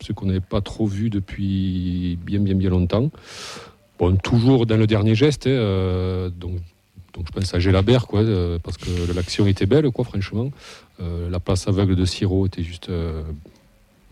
ce 0.00 0.12
qu'on 0.12 0.26
n'avait 0.26 0.40
pas 0.40 0.60
trop 0.60 0.86
vu 0.86 1.10
depuis 1.10 2.18
bien 2.24 2.40
bien 2.40 2.54
bien 2.54 2.70
longtemps. 2.70 3.10
Bon, 3.98 4.14
toujours 4.16 4.66
dans 4.66 4.76
le 4.76 4.86
dernier 4.86 5.14
geste, 5.14 5.46
hein, 5.46 5.50
euh, 5.50 6.28
donc 6.28 6.52
donc 7.14 7.24
je 7.28 7.32
pense 7.32 7.54
à 7.54 7.58
Gélabert, 7.58 8.06
quoi, 8.06 8.20
euh, 8.20 8.58
parce 8.62 8.76
que 8.76 8.90
l'action 9.14 9.46
était 9.46 9.64
belle, 9.64 9.90
quoi, 9.90 10.04
franchement. 10.04 10.50
Euh, 11.00 11.30
la 11.30 11.40
passe 11.40 11.66
aveugle 11.66 11.96
de 11.96 12.04
Siro 12.04 12.44
était 12.44 12.62
juste 12.62 12.90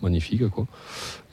magnifique, 0.01 0.49
quoi. 0.49 0.67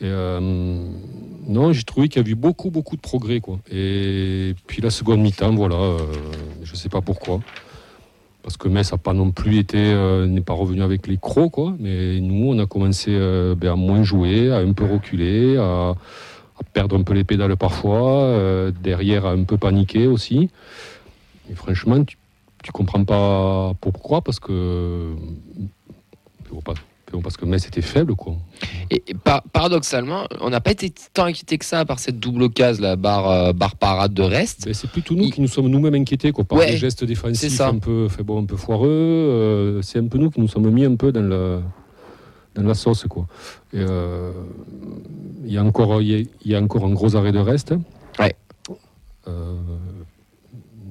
Non, 0.01 1.71
j'ai 1.71 1.83
trouvé 1.83 2.09
qu'il 2.09 2.21
y 2.21 2.25
a 2.25 2.29
eu 2.29 2.35
beaucoup, 2.35 2.71
beaucoup 2.71 2.97
de 2.97 3.01
progrès, 3.01 3.39
quoi. 3.39 3.57
Et 3.71 4.53
puis 4.67 4.81
la 4.81 4.89
seconde 4.89 5.21
mi-temps, 5.21 5.55
voilà, 5.55 5.95
je 6.61 6.75
sais 6.75 6.89
pas 6.89 6.99
pourquoi. 6.99 7.39
Parce 8.43 8.57
que 8.57 8.67
Metz 8.67 8.91
n'a 8.91 8.97
pas 8.97 9.13
non 9.13 9.31
plus 9.31 9.57
été, 9.57 9.77
euh, 9.77 10.25
n'est 10.25 10.41
pas 10.41 10.53
revenu 10.53 10.81
avec 10.81 11.07
les 11.07 11.17
crocs, 11.17 11.51
quoi. 11.51 11.75
Mais 11.79 12.19
nous, 12.19 12.49
on 12.49 12.59
a 12.59 12.65
commencé 12.65 13.11
euh, 13.11 13.53
ben, 13.55 13.73
à 13.73 13.75
moins 13.75 14.03
jouer, 14.03 14.51
à 14.51 14.57
un 14.57 14.73
peu 14.73 14.85
reculer, 14.85 15.57
à, 15.57 15.93
perdre 16.73 16.97
un 16.97 17.03
peu 17.03 17.13
les 17.13 17.23
pédales 17.23 17.55
parfois, 17.57 18.23
euh, 18.23 18.71
derrière 18.83 19.25
à 19.25 19.31
un 19.31 19.43
peu 19.43 19.57
paniquer 19.57 20.07
aussi. 20.07 20.49
Et 21.49 21.55
franchement, 21.55 22.03
tu, 22.03 22.17
tu 22.63 22.71
comprends 22.71 23.03
pas 23.03 23.73
pourquoi, 23.81 24.21
parce 24.21 24.39
que 24.39 25.13
parce 27.19 27.35
que 27.35 27.45
Metz 27.45 27.67
était 27.67 27.81
faible, 27.81 28.15
quoi. 28.15 28.35
Et, 28.89 29.03
et 29.07 29.13
par- 29.13 29.41
paradoxalement, 29.43 30.25
on 30.39 30.49
n'a 30.49 30.61
pas 30.61 30.71
été 30.71 30.93
tant 31.13 31.25
inquiété 31.25 31.57
que 31.57 31.65
ça 31.65 31.83
par 31.83 31.99
cette 31.99 32.19
double 32.19 32.49
case, 32.51 32.79
la 32.79 32.95
barre, 32.95 33.29
euh, 33.29 33.53
barre 33.53 33.75
parade 33.75 34.13
de 34.13 34.21
reste. 34.21 34.71
C'est 34.73 34.89
plutôt 34.89 35.15
nous 35.15 35.23
Il- 35.25 35.33
qui 35.33 35.41
nous 35.41 35.47
sommes 35.47 35.67
nous-mêmes 35.67 35.95
inquiétés 35.95 36.31
quoi, 36.31 36.43
par 36.45 36.59
Ouais, 36.59 36.71
des 36.71 36.77
gestes 36.77 37.03
défensifs 37.03 37.59
un 37.61 37.79
peu, 37.79 38.07
fait, 38.07 38.23
bon, 38.23 38.41
un 38.41 38.45
peu 38.45 38.55
foireux. 38.55 38.87
euh, 38.89 39.81
c'est 39.81 39.99
un 39.99 40.07
peu 40.07 40.17
nous 40.17 40.29
qui 40.29 40.39
nous 40.39 40.47
sommes 40.47 40.69
mis 40.69 40.85
un 40.85 40.95
peu 40.95 41.11
dans, 41.11 41.21
le, 41.21 41.59
dans 42.55 42.63
la 42.63 42.73
sauce. 42.75 43.05
Quoi. 43.09 43.27
Euh, 43.73 44.31
Il 45.45 45.51
y, 45.51 45.57
a 45.57 45.63
encore- 45.63 46.01
y, 46.01 46.15
a- 46.15 46.19
il 46.45 46.51
y 46.51 46.55
a 46.55 46.61
encore 46.61 46.85
un 46.85 46.93
gros 46.93 47.15
arrêt 47.15 47.31
de 47.31 47.39
reste. 47.39 47.73
Ouais. 48.19 48.35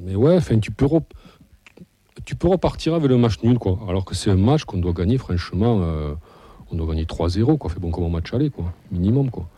Mais 0.02 0.14
ouais, 0.14 0.36
enfin, 0.36 0.58
tu 0.58 0.70
peux, 0.70 0.86
rep- 0.86 1.12
tu 2.30 2.36
peux 2.36 2.46
repartir 2.46 2.94
avec 2.94 3.08
le 3.08 3.16
match 3.16 3.42
nul. 3.42 3.58
Quoi, 3.58 3.76
alors 3.88 4.04
que 4.04 4.14
c'est 4.14 4.30
un 4.30 4.36
match 4.36 4.62
qu'on 4.62 4.78
doit 4.78 4.92
gagner, 4.92 5.18
franchement. 5.18 5.80
euh, 5.82 6.14
on 6.70 6.76
doit 6.76 6.86
gagner 6.86 7.04
3-0, 7.04 7.58
quoi. 7.58 7.68
Fait 7.68 7.80
bon 7.80 7.90
comme 7.90 8.04
un 8.04 8.08
match 8.08 8.32
aller, 8.32 8.50
quoi. 8.50 8.72
Minimum, 8.92 9.30
quoi. 9.30 9.48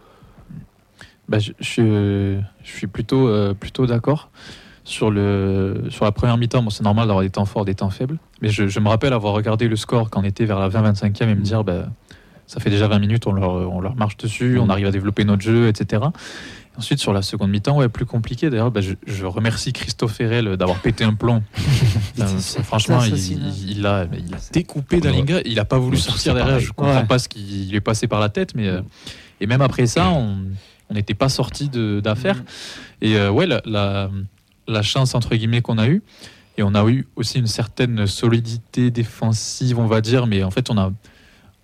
Bah, 1.28 1.38
je, 1.38 1.52
je 1.60 1.64
suis, 1.68 1.82
euh, 1.84 2.40
je 2.62 2.70
suis 2.74 2.86
plutôt, 2.86 3.28
euh, 3.28 3.52
plutôt 3.52 3.84
d'accord. 3.84 4.30
Sur, 4.84 5.10
le, 5.10 5.84
sur 5.90 6.06
la 6.06 6.12
première 6.12 6.38
mi-temps, 6.38 6.62
bon, 6.62 6.70
c'est 6.70 6.82
normal 6.82 7.08
d'avoir 7.08 7.22
des 7.22 7.28
temps 7.30 7.44
forts, 7.44 7.66
des 7.66 7.74
temps 7.74 7.90
faibles. 7.90 8.18
Mais 8.40 8.48
je, 8.48 8.66
je 8.68 8.80
me 8.80 8.88
rappelle 8.88 9.12
avoir 9.12 9.34
regardé 9.34 9.68
le 9.68 9.76
score 9.76 10.08
quand 10.08 10.20
on 10.22 10.24
était 10.24 10.46
vers 10.46 10.58
la 10.58 10.70
20-25e 10.70 11.28
et 11.28 11.34
me 11.34 11.42
dire 11.42 11.62
bah, 11.64 11.88
ça 12.46 12.58
fait 12.58 12.70
déjà 12.70 12.88
20 12.88 12.98
minutes, 13.00 13.26
on 13.26 13.32
leur, 13.32 13.52
on 13.52 13.80
leur 13.82 13.94
marche 13.96 14.16
dessus, 14.16 14.58
on 14.58 14.66
Mm. 14.66 14.70
arrive 14.70 14.86
à 14.86 14.90
développer 14.90 15.24
notre 15.24 15.42
jeu, 15.42 15.68
etc. 15.68 16.02
Ensuite, 16.78 17.00
sur 17.00 17.12
la 17.12 17.20
seconde 17.20 17.50
mi-temps, 17.50 17.76
ouais, 17.76 17.88
plus 17.90 18.06
compliqué. 18.06 18.48
D'ailleurs, 18.48 18.70
bah, 18.70 18.80
je, 18.80 18.94
je 19.06 19.26
remercie 19.26 19.72
Christophe 19.74 20.14
Ferrel 20.14 20.56
d'avoir 20.56 20.78
pété 20.78 21.04
un 21.04 21.12
plomb. 21.12 21.42
Franchement, 22.64 23.02
il, 23.02 23.12
assassiner. 23.12 23.42
il- 23.46 23.70
il 23.78 23.86
a, 23.86 24.06
il 24.16 24.34
a 24.34 24.38
découpé 24.52 25.00
Dalinga. 25.00 25.40
Il 25.44 25.56
n'a 25.56 25.64
pas 25.64 25.78
voulu 25.78 25.96
sortir 25.98 26.34
derrière. 26.34 26.54
pareil. 26.54 26.66
Je 26.66 26.72
comprends 26.72 26.96
Ouais. 27.00 27.04
pas 27.06 27.18
ce 27.18 27.28
qui 27.28 27.66
lui 27.70 27.76
est 27.76 27.80
passé 27.80 28.06
par 28.06 28.20
la 28.20 28.28
tête. 28.28 28.54
Mais, 28.54 28.68
euh, 28.68 28.80
et 29.40 29.46
même 29.46 29.60
après 29.60 29.86
ça, 29.86 30.08
on 30.10 30.38
n'était 30.92 31.14
pas 31.14 31.28
sorti 31.28 31.68
d'affaire. 31.68 32.36
Mm. 32.36 32.44
Et 33.02 33.16
euh, 33.16 33.30
ouais, 33.30 33.46
la, 33.46 33.60
la, 33.66 34.10
la 34.68 34.82
chance 34.82 35.14
entre 35.14 35.34
guillemets 35.34 35.60
qu'on 35.62 35.78
a 35.78 35.88
eue, 35.88 36.02
et 36.58 36.62
on 36.62 36.74
a 36.74 36.84
eu 36.88 37.06
aussi 37.16 37.38
une 37.38 37.46
certaine 37.46 38.06
solidité 38.06 38.90
défensive, 38.90 39.78
on 39.78 39.86
va 39.86 40.00
dire, 40.00 40.26
mais 40.26 40.42
en 40.42 40.50
fait, 40.50 40.70
on 40.70 40.78
a. 40.78 40.90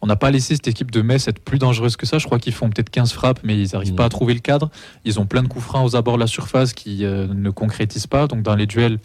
On 0.01 0.07
n'a 0.07 0.17
pas 0.17 0.31
laissé 0.31 0.55
cette 0.55 0.69
équipe 0.69 0.91
de 0.93 1.03
Metz 1.03 1.27
être 1.27 1.41
plus 1.41 1.59
dangereuse 1.59 1.97
que 1.97 2.07
ça. 2.07 2.19
Je 2.19 2.27
crois 2.27 2.39
qu'ils 2.39 2.53
font 2.55 2.71
peut-être 2.71 2.91
15 2.91 3.13
frappes, 3.13 3.41
mais 3.43 3.61
ils 3.61 3.71
n'arrivent 3.73 3.95
pas 3.97 4.05
à 4.05 4.09
trouver 4.09 4.33
le 4.35 4.41
cadre. 4.41 4.71
Ils 5.05 5.19
ont 5.19 5.27
plein 5.27 5.43
de 5.43 5.49
coups 5.49 5.65
francs 5.65 5.85
aux 5.85 5.97
abords 5.97 6.15
de 6.15 6.21
la 6.21 6.27
surface 6.29 6.73
qui 6.73 7.05
euh, 7.05 7.27
ne 7.27 7.51
concrétisent 7.51 8.07
pas. 8.07 8.27
Donc 8.29 8.43
dans 8.43 8.55
les 8.55 8.67
duels, 8.67 8.99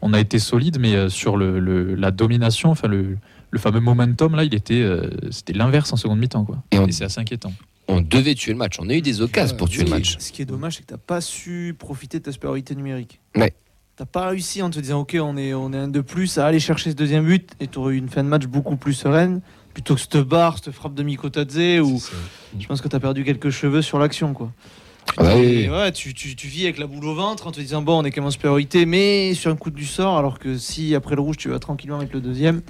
on 0.00 0.12
a 0.12 0.18
été 0.20 0.40
solide, 0.40 0.78
mais 0.80 0.94
euh, 0.96 1.08
sur 1.08 1.36
le, 1.36 1.60
le- 1.60 1.94
la 1.94 2.10
domination, 2.10 2.70
enfin 2.70 2.88
le, 2.88 3.18
le 3.52 3.58
fameux 3.60 3.78
momentum, 3.78 4.34
là, 4.34 4.42
il 4.42 4.52
était, 4.54 4.82
euh, 4.82 5.10
c'était 5.30 5.52
l'inverse 5.52 5.92
en 5.92 5.96
seconde 5.96 6.18
mi-temps. 6.18 6.44
Quoi. 6.44 6.58
Et 6.72 6.78
on- 6.80 6.86
Et 6.88 6.92
c'est 6.92 7.04
assez 7.04 7.20
inquiétant. 7.20 7.52
On 7.86 8.00
devait 8.00 8.34
tuer 8.34 8.52
le 8.52 8.58
match. 8.58 8.76
On 8.80 8.88
a 8.88 8.94
eu 8.94 9.00
des 9.00 9.20
occasions 9.20 9.56
pour 9.56 9.68
tuer 9.68 9.84
le 9.84 9.90
match. 9.90 10.16
Ce 10.18 10.32
qui 10.32 10.42
est 10.42 10.46
dommage, 10.46 10.74
c'est 10.76 10.82
que 10.82 10.86
tu 10.88 10.94
n'as 10.94 10.98
pas 10.98 11.20
su 11.20 11.74
profiter 11.78 12.18
de 12.18 12.24
ta 12.24 12.32
supériorité 12.32 12.74
numérique. 12.74 13.20
Ouais. 13.36 13.50
Tu 13.96 14.02
n'as 14.02 14.06
pas 14.06 14.28
réussi 14.28 14.62
en 14.62 14.70
te 14.70 14.80
disant, 14.80 15.00
OK, 15.00 15.16
on 15.20 15.36
est, 15.36 15.52
on 15.54 15.72
est 15.72 15.76
un 15.78 15.88
de 15.88 16.00
plus 16.00 16.38
à 16.38 16.46
aller 16.46 16.58
chercher 16.60 16.90
ce 16.90 16.96
deuxième 16.96 17.26
but 17.26 17.50
et 17.60 17.66
tu 17.68 17.78
aurais 17.78 17.94
eu 17.94 17.98
une 17.98 18.08
fin 18.08 18.24
de 18.24 18.28
match 18.28 18.46
beaucoup 18.46 18.76
plus 18.76 18.94
sereine. 18.94 19.40
Plutôt 19.74 19.94
que 19.94 20.00
cette 20.00 20.16
barre, 20.18 20.58
cette 20.62 20.72
frappe 20.74 20.94
de 20.94 21.02
Mikotadze, 21.02 21.54
ça. 21.98 22.10
je 22.58 22.66
pense 22.66 22.80
que 22.80 22.88
tu 22.88 22.96
as 22.96 23.00
perdu 23.00 23.24
quelques 23.24 23.50
cheveux 23.50 23.82
sur 23.82 23.98
l'action. 23.98 24.32
quoi. 24.34 24.52
Tu, 25.08 25.14
Ah 25.18 25.22
bah 25.24 25.32
oui. 25.36 25.68
ouais, 25.68 25.90
tu, 25.92 26.14
tu- 26.14 26.36
tu 26.36 26.46
vis 26.46 26.62
avec 26.64 26.78
la 26.78 26.86
boule 26.86 27.04
au 27.04 27.14
ventre 27.14 27.46
en 27.46 27.52
te 27.52 27.60
disant 27.60 27.82
bon, 27.82 27.98
on 28.00 28.04
est 28.04 28.10
quand 28.12 28.20
même 28.20 28.28
en 28.28 28.30
supériorité, 28.30 28.86
mais 28.86 29.34
sur 29.34 29.50
un 29.50 29.56
coup 29.56 29.70
du 29.70 29.84
sort, 29.84 30.16
alors 30.16 30.38
que 30.38 30.56
si 30.56 30.94
après 30.94 31.16
le 31.16 31.20
rouge 31.22 31.36
tu 31.36 31.48
vas 31.48 31.58
tranquillement 31.58 31.96
avec 31.96 32.12
le 32.12 32.20
deuxième, 32.20 32.62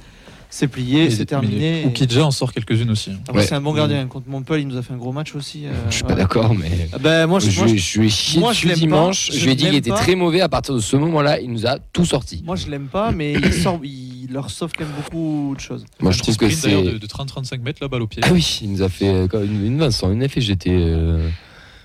c'est 0.49 0.67
plié, 0.69 1.05
Et- 1.05 1.11
c'est 1.11 1.27
terminé. 1.27 1.85
Ou 1.87 1.91
Kidja 1.91 2.25
en 2.25 2.31
sort 2.31 2.53
quelques-unes 2.53 2.91
aussi. 2.91 3.11
hein. 3.11 3.33
Ouais. 3.35 3.43
c'est 3.43 3.55
un 3.55 3.61
bon 3.61 3.75
gardien. 3.75 4.07
Contre 4.07 4.29
Montpellier, 4.29 4.63
il 4.63 4.69
nous 4.69 4.77
a 4.77 4.83
fait 4.83 4.93
un 4.95 4.99
gros 4.99 5.13
match 5.13 5.35
aussi. 5.35 5.67
euh, 5.67 5.73
Je 5.91 5.95
suis 5.95 6.03
ouais. 6.05 6.09
pas 6.09 6.15
d'accord, 6.15 6.55
mais. 6.55 6.71
Ah 6.93 7.27
moi, 7.27 7.39
je, 7.39 7.59
moi, 7.59 7.67
je- 7.69 7.77
je 7.77 7.99
lui 8.01 8.07
ai 8.07 8.11
chié 8.11 8.41
moi, 8.41 8.53
je 8.53 8.59
dessus 8.59 8.69
l'aime 8.69 8.79
dimanche. 8.79 9.29
pas. 9.31 9.37
Je, 9.37 9.45
lui 9.45 9.53
ai 9.53 9.55
dit 9.55 9.65
qu'il 9.67 9.75
était 9.75 9.91
très 9.91 10.15
mauvais. 10.15 10.41
À 10.41 10.49
partir 10.49 10.75
de 10.75 10.81
ce 10.81 10.97
moment-là, 10.97 11.39
il 11.41 11.51
nous 11.51 11.67
a 11.67 11.79
tout 11.93 12.05
sorti. 12.07 12.43
moi, 12.47 12.57
je 12.57 12.69
l'aime 12.69 12.89
pas, 12.89 13.13
mais 13.13 13.33
il, 13.35 13.53
sort, 13.53 13.79
il 13.83 13.91
leur 14.31 14.51
sauve 14.51 14.73
quand 14.77 14.85
même 14.85 14.95
beaucoup 14.95 15.55
de 15.57 15.61
choses. 15.61 15.85
Moi, 16.01 16.13
je 16.13 16.19
trouve 16.19 16.37
que 16.37 16.49
c'est. 16.51 16.71
de, 16.71 16.99
de 16.99 17.07
30-35 17.07 17.61
mètres, 17.61 17.79
la 17.83 17.89
balle 17.89 18.03
au 18.03 18.07
pied. 18.07 18.23
Ah 18.25 18.31
oui, 18.33 18.59
il 18.63 18.71
nous 18.73 18.83
a 18.83 18.89
fait 18.89 19.09
euh, 19.09 19.27
comme 19.27 19.45
une, 19.45 19.67
une 19.67 19.79
Vincent, 19.79 20.13
une 20.13 20.23
effet 20.23 20.41
j'étais 20.41 20.71
euh, 20.71 21.29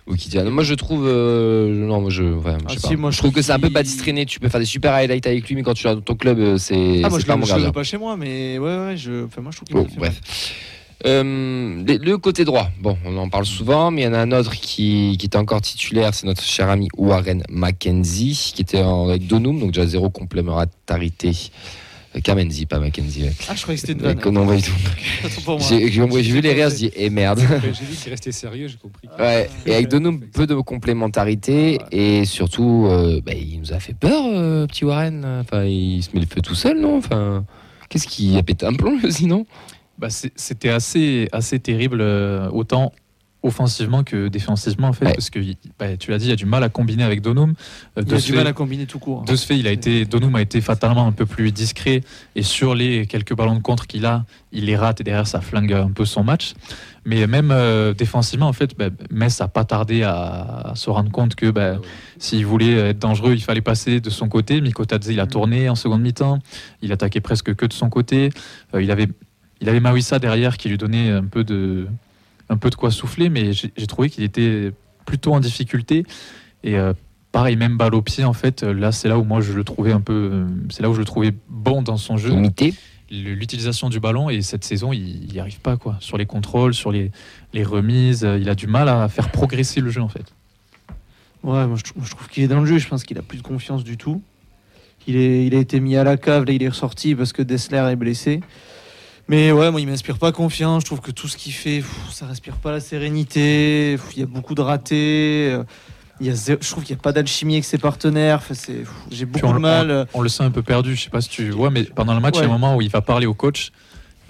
Moi 0.07 0.63
je 0.63 0.73
trouve 0.73 1.05
euh, 1.07 1.67
non 1.85 1.99
moi 2.01 2.09
je 2.09 2.23
ouais, 2.23 2.53
je 2.59 2.65
Ah 2.65 2.69
sais 2.73 2.79
si, 2.79 2.87
pas. 2.95 2.95
moi, 2.95 3.11
je 3.11 3.15
je 3.15 3.21
trouve 3.21 3.31
que 3.33 3.41
c'est 3.41 3.51
un 3.51 3.59
peu 3.59 3.69
traîné, 3.97 4.25
tu 4.25 4.39
peux 4.39 4.49
faire 4.49 4.59
des 4.59 4.65
super 4.65 4.93
highlights 4.93 5.27
avec 5.27 5.47
lui 5.47 5.55
mais 5.55 5.63
quand 5.63 5.73
tu 5.73 5.87
es 5.87 5.93
dans 5.93 5.99
ton 6.01 6.15
club 6.15 6.39
euh, 6.39 6.57
c'est 6.57 7.01
Ah, 7.03 7.09
moi, 7.09 7.19
je 7.19 7.25
pas 7.25 7.35
ne 7.35 7.41
mon 7.45 7.65
le 7.65 7.71
pas 7.71 7.83
chez 7.83 7.97
moi, 7.97 8.15
mais 8.17 8.57
ouais, 8.57 8.77
ouais, 8.77 8.97
je, 8.97 9.25
enfin, 9.25 9.41
moi, 9.41 9.51
je 9.51 9.57
trouve 9.57 9.67
qu'il 9.67 9.95
Bon, 9.95 9.99
bref. 9.99 10.21
Euh, 11.05 11.83
le, 11.85 11.97
le 11.97 12.17
côté 12.17 12.43
droit, 12.43 12.69
bon, 12.81 12.97
on 13.05 13.17
en 13.17 13.29
parle 13.29 13.45
souvent, 13.45 13.91
mais 13.91 14.01
il 14.01 14.05
y 14.05 14.07
en 14.07 14.13
a 14.13 14.17
un 14.19 14.31
autre 14.31 14.51
qui, 14.55 15.15
qui 15.19 15.25
était 15.27 15.37
encore 15.37 15.61
titulaire, 15.61 16.13
c'est 16.15 16.25
notre 16.25 16.41
cher 16.43 16.69
ami 16.69 16.87
Warren 16.97 17.43
Mackenzie, 17.49 18.51
qui 18.55 18.61
était 18.63 18.81
en, 18.81 19.07
avec 19.09 19.27
Donum, 19.27 19.59
donc 19.59 19.71
déjà 19.73 19.85
zéro 19.85 20.09
complémentarité. 20.09 21.33
Euh, 22.17 22.21
Kamenzi, 22.21 22.65
pas 22.65 22.79
Mackenzie. 22.79 23.23
Ouais. 23.23 23.33
Ah, 23.49 23.55
je 23.55 23.61
croyais 23.61 23.75
que 23.79 23.87
c'était 23.87 23.93
une 23.93 24.01
vanne. 24.05 24.19
non, 24.33 24.45
pas 24.47 24.55
du 24.55 24.63
tout. 24.63 24.71
J'ai 25.59 26.31
vu 26.31 26.41
les 26.41 26.53
rires, 26.53 26.69
je 26.69 26.75
dis, 26.75 26.91
eh 26.95 27.09
merde. 27.09 27.39
J'ai 27.39 27.85
vu 27.85 27.95
qu'il 27.95 28.11
restait 28.11 28.31
sérieux, 28.31 28.67
j'ai 28.67 28.77
compris. 28.77 29.07
Ouais, 29.19 29.49
et 29.65 29.73
avec 29.75 29.87
Donum, 29.89 30.19
peu 30.21 30.47
de 30.47 30.55
complémentarité 30.55 31.79
et 31.91 32.25
surtout, 32.25 32.85
euh, 32.87 33.21
bah, 33.25 33.33
il 33.33 33.59
nous 33.59 33.73
a 33.73 33.79
fait 33.79 33.93
peur, 33.93 34.23
euh, 34.25 34.65
petit 34.67 34.85
Warren. 34.85 35.25
Enfin, 35.41 35.63
il 35.63 36.01
se 36.03 36.09
met 36.13 36.19
le 36.21 36.27
feu 36.27 36.41
tout 36.41 36.55
seul, 36.55 36.79
non? 36.79 36.97
Enfin, 36.97 37.45
qu'est-ce 37.89 38.07
qui 38.07 38.37
a 38.37 38.43
pété 38.43 38.65
un 38.65 38.73
plomb, 38.73 38.97
sinon? 39.09 39.45
Bah, 39.97 40.09
C'était 40.09 40.69
assez, 40.69 41.27
assez 41.31 41.59
terrible, 41.59 41.99
euh, 42.01 42.49
autant 42.51 42.91
offensivement 43.43 44.03
que 44.03 44.27
défensivement, 44.27 44.87
en 44.89 44.93
fait, 44.93 45.05
Ouais. 45.05 45.13
parce 45.13 45.29
que 45.29 45.39
bah, 45.79 45.95
tu 45.97 46.11
l'as 46.11 46.17
dit, 46.17 46.25
il 46.25 46.29
y 46.29 46.33
a 46.33 46.35
du 46.35 46.45
mal 46.45 46.63
à 46.63 46.69
combiner 46.69 47.03
avec 47.03 47.21
Donum. 47.21 47.51
Euh, 47.97 48.01
Il 48.01 48.05
de 48.05 48.15
a 48.15 48.17
du 48.17 48.23
fait- 48.23 48.35
mal 48.35 48.47
à 48.47 48.53
combiner 48.53 48.85
tout 48.87 48.99
court. 48.99 49.23
De 49.23 49.35
ce 49.35 49.45
fait, 49.45 49.57
il 49.57 49.67
a 49.67 49.71
été, 49.71 50.05
Donum 50.05 50.35
a 50.35 50.41
été 50.41 50.59
fatalement 50.59 51.05
un 51.07 51.11
peu 51.11 51.25
plus 51.25 51.51
discret 51.51 52.01
et 52.35 52.41
sur 52.41 52.73
les 52.75 53.05
quelques 53.05 53.35
ballons 53.35 53.55
de 53.55 53.61
contre 53.61 53.85
qu'il 53.87 54.05
a, 54.05 54.25
il 54.51 54.65
les 54.65 54.75
rate 54.75 55.01
et 55.01 55.03
derrière 55.03 55.27
ça 55.27 55.39
flingue 55.41 55.71
un 55.73 55.91
peu 55.91 56.03
son 56.05 56.23
match. 56.23 56.55
Mais 57.05 57.25
même 57.27 57.51
euh, 57.51 57.93
défensivement, 57.93 58.47
en 58.47 58.53
fait, 58.53 58.77
bah, 58.77 58.89
Metz 59.11 59.39
a 59.39 59.47
pas 59.47 59.63
tardé 59.63 60.03
à, 60.03 60.71
à 60.71 60.75
se 60.75 60.89
rendre 60.89 61.11
compte 61.11 61.35
que 61.35 61.49
bah, 61.51 61.73
Ah 61.75 61.79
ouais. 61.79 61.87
s'il 62.17 62.45
voulait 62.45 62.73
être 62.73 62.99
dangereux, 62.99 63.33
il 63.33 63.41
fallait 63.43 63.61
passer 63.61 64.01
de 64.01 64.09
son 64.09 64.27
côté. 64.27 64.59
Mikotadze, 64.61 65.07
il 65.09 65.19
a 65.19 65.25
Mm. 65.25 65.29
tourné 65.29 65.69
en 65.69 65.75
seconde 65.75 66.01
mi-temps, 66.01 66.39
il 66.81 66.91
attaquait 66.91 67.21
presque 67.21 67.53
que 67.55 67.65
de 67.65 67.73
son 67.73 67.89
côté. 67.89 68.29
Euh, 68.73 68.81
il 68.81 68.91
avait, 68.91 69.07
il 69.61 69.69
avait 69.69 69.79
Mawissa 69.79 70.19
derrière 70.19 70.57
qui 70.57 70.67
lui 70.69 70.77
donnait 70.77 71.11
un 71.11 71.23
peu 71.23 71.43
de, 71.45 71.87
un 72.49 72.57
peu 72.57 72.69
de 72.69 72.75
quoi 72.75 72.91
souffler, 72.91 73.29
mais 73.29 73.53
j'ai 73.53 73.87
trouvé 73.87 74.09
qu'il 74.09 74.23
était 74.23 74.71
plutôt 75.05 75.33
en 75.33 75.39
difficulté. 75.39 76.05
Et 76.63 76.77
euh, 76.77 76.93
pareil, 77.31 77.55
même 77.55 77.77
balle 77.77 77.95
au 77.95 78.01
pied, 78.01 78.23
en 78.23 78.33
fait, 78.33 78.63
là, 78.63 78.91
c'est 78.91 79.09
là 79.09 79.17
où 79.17 79.23
moi 79.23 79.41
je 79.41 79.53
le 79.53 79.63
trouvais 79.63 79.91
un 79.91 80.01
peu, 80.01 80.29
euh, 80.31 80.47
c'est 80.69 80.81
là 80.81 80.89
où 80.89 80.93
je 80.93 80.99
le 80.99 81.05
trouvais 81.05 81.33
bon 81.49 81.81
dans 81.81 81.97
son 81.97 82.17
jeu, 82.17 82.29
Limité. 82.29 82.73
L'utilisation 83.09 83.87
du 83.87 84.01
ballon. 84.01 84.29
Et 84.29 84.41
cette 84.41 84.65
saison, 84.65 84.91
il 84.91 85.29
n'y 85.31 85.39
arrive 85.39 85.61
pas, 85.61 85.77
quoi. 85.77 85.95
Sur 86.01 86.17
les 86.17 86.25
contrôles, 86.25 86.73
sur 86.73 86.91
les, 86.91 87.11
les 87.53 87.63
remises, 87.63 88.25
euh, 88.25 88.37
il 88.37 88.49
a 88.49 88.55
du 88.55 88.67
mal 88.67 88.89
à 88.89 89.07
faire 89.07 89.29
progresser 89.31 89.79
le 89.79 89.89
jeu, 89.89 90.01
en 90.01 90.09
fait. 90.09 90.33
Ouais, 91.43 91.65
moi 91.67 91.77
je 91.77 92.09
trouve 92.11 92.27
qu'il 92.29 92.43
est 92.43 92.47
dans 92.47 92.59
le 92.59 92.65
jeu. 92.65 92.77
Je 92.77 92.87
pense 92.87 93.03
qu'il 93.03 93.17
a 93.17 93.21
plus 93.21 93.37
de 93.37 93.43
confiance 93.43 93.83
du 93.83 93.95
tout. 93.95 94.21
Il, 95.07 95.15
est, 95.15 95.45
il 95.45 95.55
a 95.55 95.59
été 95.59 95.79
mis 95.79 95.95
à 95.95 96.03
la 96.03 96.17
cave, 96.17 96.43
là 96.43 96.51
il 96.51 96.61
est 96.61 96.67
ressorti 96.67 97.15
parce 97.15 97.31
que 97.31 97.41
Dessler 97.41 97.87
est 97.89 97.95
blessé. 97.95 98.41
Mais 99.29 99.51
ouais, 99.51 99.71
moi 99.71 99.81
il 99.81 99.87
m'inspire 99.87 100.17
pas 100.17 100.31
confiance. 100.31 100.83
Je 100.83 100.85
trouve 100.87 101.01
que 101.01 101.11
tout 101.11 101.27
ce 101.27 101.35
qu'il 101.35 101.51
fait, 101.51 101.77
pff, 101.79 102.09
ça 102.11 102.25
respire 102.25 102.55
pas 102.55 102.71
la 102.71 102.79
sérénité. 102.79 103.97
Pff, 103.97 104.15
Il 104.15 104.19
y 104.21 104.23
a 104.23 104.25
beaucoup 104.25 104.55
de 104.55 104.61
ratés. 104.61 105.49
euh, 105.51 105.63
Il 106.19 106.25
y 106.25 106.29
a 106.31 106.33
zéro- 106.33 106.59
je 106.61 106.69
trouve 106.71 106.83
qu'il 106.83 106.95
n'y 106.95 106.99
a 106.99 107.03
pas 107.03 107.11
d'alchimie 107.11 107.53
avec 107.55 107.65
ses 107.65 107.77
partenaires. 107.77 108.37
Enfin, 108.37 108.53
c'est- 108.55 108.73
pff, 108.79 108.89
J'ai 109.11 109.25
beaucoup 109.25 109.45
on 109.45 109.53
de 109.53 109.59
mal. 109.59 110.07
On 110.13 110.21
le 110.21 110.29
sent 110.29 110.43
un 110.43 110.49
peu 110.51 110.63
perdu, 110.63 110.95
je 110.95 111.03
sais 111.03 111.09
pas 111.11 111.21
si 111.21 111.29
tu 111.29 111.49
vois, 111.51 111.69
mais 111.69 111.83
pendant 111.83 112.13
le 112.15 112.19
match, 112.21 112.35
il 112.37 112.39
y 112.39 112.43
a 112.43 112.45
un 112.45 112.49
moment 112.51 112.75
où 112.75 112.81
il 112.81 112.89
va 112.89 113.01
parler 113.01 113.27
au 113.27 113.33
coach 113.35 113.71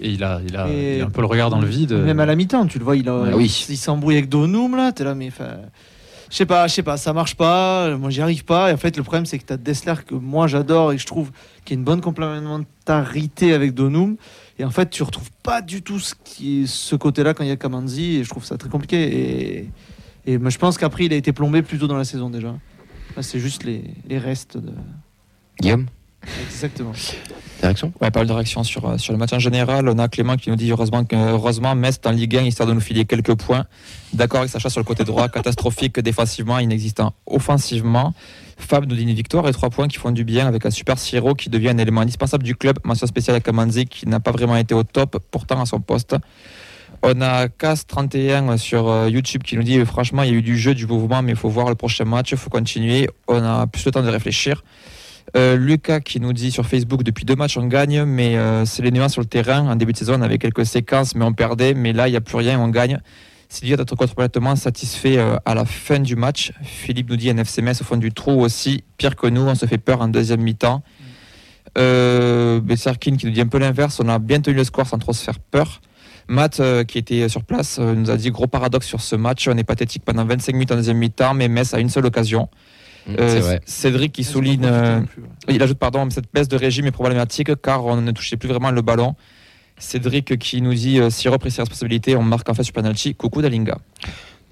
et 0.00 0.10
il 0.10 0.22
a, 0.24 0.40
il 0.46 0.54
a, 0.56 0.68
Et- 0.68 0.96
il 0.96 1.00
a 1.02 1.06
un 1.06 1.10
peu 1.10 1.20
le 1.22 1.26
regard 1.28 1.48
dans 1.48 1.60
le 1.60 1.66
vide. 1.68 1.92
Même 1.92 2.20
à 2.20 2.26
la 2.26 2.34
mi-temps, 2.34 2.66
tu 2.66 2.78
le 2.78 2.84
vois, 2.84 2.96
il, 2.96 3.08
a- 3.08 3.22
Ah 3.32 3.36
oui. 3.36 3.66
il 3.70 3.76
s'embrouille 3.78 4.16
avec 4.16 4.28
Donum 4.28 4.76
là. 4.76 4.92
T'es 4.92 5.04
là, 5.04 5.14
mais 5.14 5.30
je 6.30 6.36
sais 6.36 6.44
pas, 6.44 6.66
je 6.66 6.74
sais 6.74 6.82
pas, 6.82 6.98
ça 6.98 7.12
marche 7.14 7.36
pas. 7.36 7.96
Moi, 7.96 8.10
j'y 8.10 8.20
arrive 8.20 8.44
pas. 8.44 8.70
Et 8.70 8.74
en 8.74 8.76
fait, 8.76 8.94
le 8.96 9.02
problème, 9.02 9.24
c'est 9.24 9.38
que 9.38 9.44
t'as 9.46 9.56
Dessler 9.56 9.94
que 10.06 10.14
moi 10.14 10.46
j'adore 10.48 10.92
et 10.92 10.96
que 10.96 11.00
je 11.00 11.06
trouve 11.06 11.30
qui 11.64 11.72
a 11.72 11.76
une 11.76 11.84
bonne 11.84 12.02
complémentarité 12.02 13.54
avec 13.54 13.72
Donum. 13.72 14.16
Et 14.58 14.64
en 14.64 14.70
fait, 14.70 14.90
tu 14.90 15.02
retrouves 15.02 15.30
pas 15.42 15.62
du 15.62 15.82
tout 15.82 16.00
ce, 16.00 16.14
qui 16.24 16.62
est 16.62 16.66
ce 16.66 16.96
côté-là 16.96 17.32
quand 17.34 17.44
il 17.44 17.48
y 17.48 17.52
a 17.52 17.56
Kamanzi. 17.56 18.16
Et 18.16 18.24
je 18.24 18.28
trouve 18.28 18.44
ça 18.44 18.56
très 18.58 18.68
compliqué. 18.68 19.56
Et, 19.56 19.70
et 20.26 20.38
moi, 20.38 20.50
je 20.50 20.58
pense 20.58 20.78
qu'après, 20.78 21.04
il 21.04 21.12
a 21.12 21.16
été 21.16 21.32
plombé 21.32 21.62
plus 21.62 21.78
tôt 21.78 21.86
dans 21.86 21.96
la 21.96 22.04
saison 22.04 22.28
déjà. 22.28 22.56
Là, 23.16 23.22
c'est 23.22 23.38
juste 23.38 23.64
les, 23.64 23.84
les 24.08 24.18
restes 24.18 24.56
de. 24.56 24.72
Guillaume, 25.60 25.86
Exactement. 26.46 26.92
Direction 27.60 27.92
Ouais, 28.00 28.10
pas 28.10 28.24
de 28.24 28.32
réactions 28.32 28.64
sur, 28.64 28.88
euh, 28.88 28.98
sur 28.98 29.12
le 29.12 29.18
match 29.18 29.32
en 29.32 29.38
général. 29.38 29.88
On 29.88 29.98
a 29.98 30.08
Clément 30.08 30.36
qui 30.36 30.50
nous 30.50 30.56
dit 30.56 30.70
heureusement, 30.70 31.04
que, 31.04 31.16
heureusement 31.16 31.74
Metz 31.74 31.98
en 32.04 32.10
Ligue 32.10 32.36
1 32.36 32.42
histoire 32.42 32.68
de 32.68 32.74
nous 32.74 32.80
filer 32.80 33.04
quelques 33.04 33.34
points. 33.34 33.64
D'accord 34.12 34.40
avec 34.40 34.50
Sacha 34.50 34.70
sur 34.70 34.80
le 34.80 34.84
côté 34.84 35.04
droit, 35.04 35.28
catastrophique 35.30 36.00
défensivement, 36.00 36.58
inexistant 36.58 37.14
offensivement. 37.26 38.14
Fab 38.56 38.86
nous 38.86 38.96
dit 38.96 39.02
une 39.02 39.14
victoire 39.14 39.46
et 39.48 39.52
trois 39.52 39.70
points 39.70 39.88
qui 39.88 39.98
font 39.98 40.10
du 40.10 40.24
bien 40.24 40.46
avec 40.46 40.66
un 40.66 40.70
super 40.70 40.98
Siro 40.98 41.34
qui 41.34 41.48
devient 41.48 41.68
un 41.68 41.78
élément 41.78 42.00
indispensable 42.00 42.42
du 42.42 42.56
club. 42.56 42.78
Mention 42.84 43.06
spéciale 43.06 43.36
à 43.36 43.40
Kamanzi 43.40 43.86
qui 43.86 44.08
n'a 44.08 44.20
pas 44.20 44.32
vraiment 44.32 44.56
été 44.56 44.74
au 44.74 44.82
top, 44.82 45.18
pourtant 45.30 45.60
à 45.60 45.66
son 45.66 45.80
poste. 45.80 46.16
On 47.02 47.20
a 47.20 47.46
Cas31 47.46 48.56
sur 48.56 48.88
euh, 48.88 49.08
YouTube 49.08 49.42
qui 49.44 49.56
nous 49.56 49.62
dit 49.62 49.78
euh, 49.78 49.84
franchement, 49.84 50.24
il 50.24 50.30
y 50.30 50.34
a 50.34 50.36
eu 50.36 50.42
du 50.42 50.58
jeu, 50.58 50.74
du 50.74 50.86
mouvement, 50.86 51.22
mais 51.22 51.32
il 51.32 51.38
faut 51.38 51.48
voir 51.48 51.68
le 51.68 51.76
prochain 51.76 52.04
match, 52.04 52.32
il 52.32 52.38
faut 52.38 52.50
continuer. 52.50 53.08
On 53.28 53.42
a 53.42 53.66
plus 53.68 53.84
le 53.84 53.92
temps 53.92 54.02
de 54.02 54.08
réfléchir. 54.08 54.64
Euh, 55.36 55.56
Lucas 55.56 56.00
qui 56.00 56.20
nous 56.20 56.32
dit 56.32 56.50
sur 56.50 56.66
Facebook 56.66 57.02
depuis 57.02 57.24
deux 57.24 57.36
matchs 57.36 57.58
on 57.58 57.66
gagne, 57.66 58.04
mais 58.04 58.36
c'est 58.64 58.82
les 58.82 58.90
nuances 58.90 59.12
sur 59.12 59.22
le 59.22 59.26
terrain. 59.26 59.68
En 59.68 59.76
début 59.76 59.92
de 59.92 59.98
saison, 59.98 60.14
on 60.18 60.22
avait 60.22 60.38
quelques 60.38 60.66
séquences, 60.66 61.14
mais 61.14 61.24
on 61.24 61.32
perdait. 61.32 61.74
Mais 61.74 61.92
là, 61.92 62.08
il 62.08 62.12
n'y 62.12 62.16
a 62.16 62.20
plus 62.20 62.36
rien, 62.36 62.58
on 62.60 62.68
gagne. 62.68 63.00
Sylvia 63.48 63.76
d'être 63.76 63.96
complètement 63.96 64.56
satisfait 64.56 65.16
euh, 65.16 65.36
à 65.46 65.54
la 65.54 65.64
fin 65.64 66.00
du 66.00 66.16
match. 66.16 66.52
Philippe 66.62 67.08
nous 67.08 67.16
dit 67.16 67.28
NFC 67.28 67.62
Metz 67.62 67.80
au 67.80 67.84
fond 67.84 67.96
du 67.96 68.12
trou 68.12 68.42
aussi, 68.42 68.84
pire 68.98 69.16
que 69.16 69.26
nous, 69.26 69.40
on 69.40 69.54
se 69.54 69.64
fait 69.64 69.78
peur 69.78 70.02
en 70.02 70.08
deuxième 70.08 70.42
mi-temps. 70.42 70.82
Euh, 71.76 72.60
qui 73.00 73.12
nous 73.12 73.30
dit 73.30 73.40
un 73.40 73.46
peu 73.46 73.58
l'inverse, 73.58 74.00
on 74.02 74.08
a 74.08 74.18
bien 74.18 74.40
tenu 74.40 74.56
le 74.56 74.64
score 74.64 74.86
sans 74.86 74.98
trop 74.98 75.12
se 75.12 75.24
faire 75.24 75.38
peur. 75.38 75.80
Matt, 76.28 76.60
euh, 76.60 76.84
qui 76.84 76.98
était 76.98 77.26
sur 77.30 77.42
place, 77.42 77.78
nous 77.78 78.10
a 78.10 78.16
dit 78.18 78.30
gros 78.30 78.46
paradoxe 78.46 78.86
sur 78.86 79.00
ce 79.00 79.16
match. 79.16 79.48
On 79.48 79.56
est 79.56 79.64
pathétique 79.64 80.04
pendant 80.04 80.26
25 80.26 80.52
minutes 80.52 80.72
en 80.72 80.76
deuxième 80.76 80.98
mi-temps, 80.98 81.32
mais 81.32 81.48
Metz 81.48 81.72
a 81.72 81.80
une 81.80 81.88
seule 81.88 82.04
occasion. 82.04 82.50
Euh. 83.18 83.58
Cédric 83.64 84.12
qui 84.12 84.24
souligne. 84.24 84.64
euh, 84.64 85.00
non 85.00 85.06
plus, 85.06 85.22
ouais. 85.22 85.28
il 85.54 85.62
ajoute, 85.62 85.78
pardon, 85.78 86.08
cette 86.10 86.32
baisse 86.32 86.48
de 86.48 86.56
régime 86.56 86.86
est 86.86 86.90
problématique 86.90 87.60
car 87.62 87.84
on 87.86 88.00
ne 88.00 88.10
touchait 88.12 88.36
plus 88.36 88.48
vraiment 88.48 88.70
le 88.70 88.82
ballon. 88.82 89.14
Cédric 89.78 90.38
qui 90.38 90.60
nous 90.60 90.74
dit 90.74 91.00
euh, 91.00 91.08
si 91.10 91.28
repris 91.28 91.50
ses 91.50 91.62
responsabilités, 91.62 92.16
on 92.16 92.22
marque 92.22 92.48
en 92.48 92.54
fait 92.54 92.64
sur 92.64 92.72
penalty. 92.72 93.14
Coucou 93.14 93.42
Dalinga. 93.42 93.78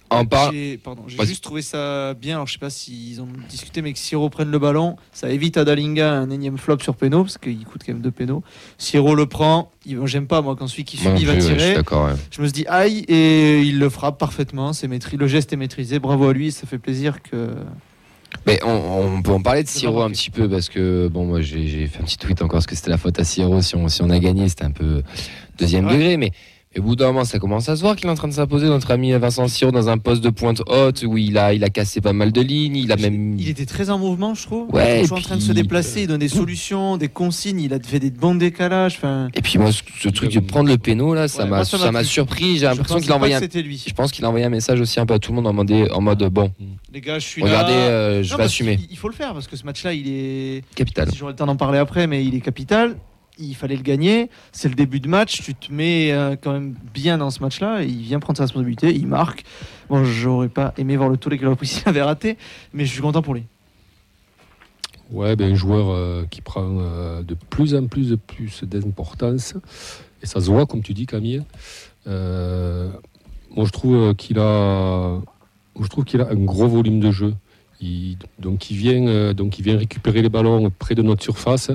En 0.09 0.25
par... 0.25 0.53
J'ai 0.53 0.79
pardon, 0.79 1.03
j'ai 1.09 1.17
Vas-y. 1.17 1.27
juste 1.27 1.43
trouvé 1.43 1.63
ça 1.63 2.15
bien. 2.15 2.37
Alors 2.37 2.47
je 2.47 2.53
sais 2.53 2.59
pas 2.61 2.71
s'ils 2.71 3.21
ont 3.21 3.27
discuté, 3.49 3.83
mais 3.83 3.93
que 3.93 3.99
Siro 3.99 4.31
prenne 4.31 4.53
le 4.53 4.59
ballon, 4.61 4.95
ça 5.11 5.29
évite 5.31 5.57
à 5.57 5.65
Dalinga 5.65 6.13
un 6.13 6.31
énième 6.31 6.59
flop 6.59 6.79
sur 6.79 6.95
péno 6.95 7.23
parce 7.25 7.39
qu'il 7.39 7.65
coûte 7.65 7.83
quand 7.85 7.93
même 7.93 8.03
deux 8.03 8.13
pénaux. 8.13 8.45
Siro 8.79 9.17
le 9.17 9.27
prend, 9.27 9.73
j'aime 10.05 10.29
pas 10.29 10.43
moi 10.43 10.55
quand 10.55 10.69
celui 10.69 10.85
qui 10.85 10.97
subit 10.97 11.25
va 11.25 11.33
ouais, 11.33 11.41
je 11.41 11.47
tirer. 11.47 11.77
ouais. 11.79 12.15
je 12.31 12.41
me 12.41 12.47
suis 12.47 12.53
dit 12.53 12.67
aïe 12.69 13.05
et 13.09 13.63
il 13.63 13.81
le 13.81 13.91
frappe 13.91 14.17
parfaitement. 14.17 14.73
C'est 14.73 14.87
maîtris, 14.87 15.17
le 15.17 15.27
geste 15.27 15.53
est 15.53 15.57
maîtrisé. 15.57 15.99
Bravo 15.99 16.29
à 16.29 16.33
lui, 16.33 16.53
ça 16.53 16.69
fait 16.69 16.79
plaisir 16.79 17.21
que. 17.21 17.57
Mais 18.47 18.61
on, 18.65 19.17
on 19.17 19.23
peut 19.23 19.33
en 19.33 19.43
parler 19.43 19.65
de 19.65 19.69
Siro 19.69 20.03
un 20.03 20.11
petit 20.11 20.31
peu 20.31 20.49
parce 20.49 20.69
que 20.69 21.09
bon 21.09 21.25
moi 21.25 21.41
j'ai 21.41 21.87
fait 21.89 22.01
un 22.01 22.05
petit 22.05 22.17
tweet 22.17 22.41
encore 22.43 22.59
parce 22.59 22.67
que 22.67 22.77
c'était 22.77 22.91
la 22.91 22.99
faute 22.99 23.19
à 23.19 23.25
Siro 23.25 23.61
si 23.61 23.75
on, 23.75 23.89
si 23.89 24.03
on 24.03 24.11
a 24.11 24.19
gagné 24.19 24.49
c'était 24.49 24.65
un 24.65 24.71
peu 24.71 25.03
deuxième 25.59 25.89
degré 25.89 26.17
mais, 26.17 26.31
mais 26.77 26.81
au 26.81 26.85
bout 26.85 26.97
d'un 26.97 27.07
moment 27.07 27.25
ça 27.25 27.39
commence 27.39 27.69
à 27.69 27.77
se 27.77 27.81
voir 27.81 27.97
qu'il 27.97 28.07
est 28.07 28.11
en 28.11 28.15
train 28.15 28.29
de 28.29 28.33
s'imposer 28.35 28.67
notre 28.67 28.91
ami 28.91 29.13
Vincent 29.13 29.49
Siro 29.49 29.71
dans 29.73 29.89
un 29.89 29.99
poste 29.99 30.23
de 30.23 30.31
pointe 30.31 30.63
haute 30.67 31.05
où 31.07 31.17
il 31.17 31.39
a 31.39 31.53
il 31.55 31.65
a 31.65 31.71
cassé 31.71 32.01
pas 32.01 32.13
mal 32.13 32.33
de 32.33 32.41
lignes 32.41 32.77
il 32.77 32.93
a 32.93 32.97
même 32.97 33.39
Il 33.39 33.49
était 33.49 33.65
très 33.67 33.91
en 33.91 33.99
mouvement, 33.99 34.35
je 34.35 34.43
trouve. 34.43 34.69
Ouais, 34.75 35.01
Toujours 35.03 35.19
et 35.19 35.21
en 35.21 35.25
train 35.25 35.37
de 35.37 35.43
se 35.43 35.53
déplacer, 35.53 36.03
il 36.03 36.07
donne 36.09 36.19
des 36.21 36.29
solutions, 36.29 36.97
des 36.97 37.09
consignes. 37.09 37.61
Il 37.61 37.73
a 37.73 37.81
fait 37.81 37.99
des 38.01 38.11
bons 38.11 38.35
décalages. 38.35 39.01
Et 39.35 39.43
puis 39.43 39.59
moi 39.59 39.73
ce, 39.73 39.83
ce 40.01 40.09
truc 40.09 40.33
de 40.33 40.41
prendre 40.41 40.69
le 40.69 40.79
péno 40.79 41.15
là 41.15 41.29
ça 41.29 41.45
Ouais, 41.45 41.51
m'a 41.51 41.65
ça 41.65 42.05
surpris 42.05 42.55
j'ai 42.55 42.59
je 42.61 42.65
l'impression 42.67 43.01
qu'il 43.01 43.13
a 43.13 43.17
envoyé 43.17 43.35
un 43.35 43.41
lui. 43.41 43.83
je 43.87 43.95
pense 43.95 44.13
qu'il 44.13 44.25
a 44.25 44.29
envoyé 44.29 44.45
un 44.45 44.51
message 44.51 44.81
aussi 44.81 45.01
un 45.01 45.07
peu 45.07 45.15
à 45.15 45.19
tout 45.19 45.33
le 45.33 45.37
monde 45.37 45.47
en 45.47 45.53
mode 45.53 45.73
en 45.93 46.01
mode 46.01 46.23
bon 46.25 46.53
Les 46.93 47.01
gars, 47.01 47.19
je 47.19 47.27
suis 47.27 47.43
regardez 47.43 47.73
là. 47.73 47.79
euh, 47.79 48.23
je 48.23 48.31
Non, 48.33 48.39
vais 48.39 48.45
assumer 48.45 48.79
Il 48.91 48.97
faut 48.99 49.09
le 49.09 49.15
faire 49.15 49.33
parce 49.33 49.47
que 49.47 49.57
ce 49.57 49.65
match-là, 49.65 49.93
il 49.95 50.09
est. 50.09 50.63
capital 50.75 51.11
Si 51.11 51.17
j'aurai 51.19 51.33
le 51.33 51.37
temps 51.37 51.47
d'en 51.47 51.57
parler 51.57 51.79
après, 51.79 52.07
mais 52.07 52.25
il 52.25 52.35
est 52.35 52.41
capital. 52.41 52.97
Il 53.39 53.55
fallait 53.55 53.77
le 53.77 53.83
gagner. 53.83 54.31
C'est 54.53 54.69
le 54.69 54.75
début 54.75 55.01
de 55.01 55.09
match. 55.09 55.43
Tu 55.43 55.55
te 55.55 55.73
mets 55.73 56.13
euh, 56.13 56.37
quand 56.41 56.53
même 56.53 56.75
bien 56.95 57.19
dans 57.19 57.31
ce 57.31 57.41
match-là. 57.41 57.83
Il 57.83 58.03
vient 58.03 58.21
prendre 58.21 58.37
sa 58.37 58.45
responsabilité. 58.45 58.95
Il 58.95 59.07
marque. 59.07 59.45
Bon, 59.89 60.05
j'aurais 60.05 60.49
pas 60.49 60.73
aimé 60.77 60.97
voir 60.97 61.09
le 61.09 61.17
tour 61.17 61.33
qu'il 61.33 61.69
s'il 61.69 61.89
avait 61.89 62.03
raté, 62.03 62.37
mais 62.73 62.85
je 62.85 62.93
suis 62.93 63.03
content 63.03 63.23
pour 63.23 63.35
lui. 63.35 63.45
Ouais, 65.11 65.37
ben, 65.37 65.53
un 65.53 65.55
joueur 65.55 65.91
euh, 65.91 66.25
qui 66.31 66.41
prend 66.41 66.79
euh, 66.81 67.23
de 67.23 67.35
plus 67.35 67.75
en 67.75 67.87
plus 67.87 68.11
de 68.11 68.17
plus 68.17 68.65
d'importance. 68.65 69.55
Et 70.23 70.27
ça 70.27 70.41
se 70.41 70.51
voit, 70.51 70.67
comme 70.67 70.83
tu 70.83 70.95
dis, 70.95 71.07
Camille. 71.07 71.43
Moi, 72.07 73.65
je 73.65 73.71
trouve 73.71 74.15
qu'il 74.17 74.39
a, 74.39 75.21
un 76.31 76.45
gros 76.45 76.69
volume 76.69 77.01
de 77.01 77.11
jeu. 77.11 77.35
Donc, 78.39 78.71
il 78.71 78.77
vient 78.77 79.77
récupérer 79.77 80.23
les 80.23 80.29
ballons 80.29 80.71
près 80.71 80.95
de 80.95 81.03
notre 81.03 81.23
surface. 81.23 81.71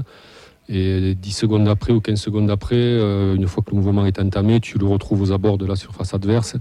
Et 0.73 1.15
10 1.15 1.31
secondes 1.31 1.67
après 1.67 1.91
ou 1.91 1.99
15 1.99 2.19
secondes 2.19 2.49
après, 2.49 2.97
une 3.35 3.45
fois 3.47 3.61
que 3.61 3.71
le 3.71 3.81
mouvement 3.81 4.05
est 4.05 4.19
entamé, 4.19 4.61
tu 4.61 4.77
le 4.77 4.85
retrouves 4.85 5.21
aux 5.21 5.31
abords 5.33 5.57
de 5.57 5.65
la 5.65 5.75
surface 5.75 6.13
adverse. 6.13 6.55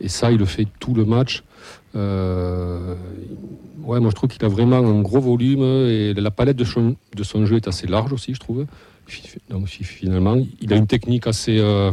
Et 0.00 0.08
ça, 0.08 0.30
il 0.32 0.38
le 0.38 0.44
fait 0.44 0.66
tout 0.78 0.94
le 0.94 1.04
match. 1.04 1.42
Euh, 1.96 2.94
ouais, 3.82 4.00
moi 4.00 4.10
je 4.10 4.14
trouve 4.14 4.30
qu'il 4.30 4.44
a 4.44 4.48
vraiment 4.48 4.76
un 4.76 5.02
gros 5.02 5.20
volume 5.20 5.62
et 5.62 6.14
la 6.14 6.30
palette 6.30 6.56
de 6.56 6.64
son, 6.64 6.96
jeu 7.46 7.56
est 7.56 7.68
assez 7.68 7.86
large 7.86 8.12
aussi, 8.12 8.34
je 8.34 8.40
trouve. 8.40 8.66
Donc 9.48 9.66
finalement, 9.66 10.36
il 10.60 10.72
a 10.72 10.76
une 10.76 10.86
technique 10.86 11.26
assez, 11.26 11.58
euh, 11.58 11.90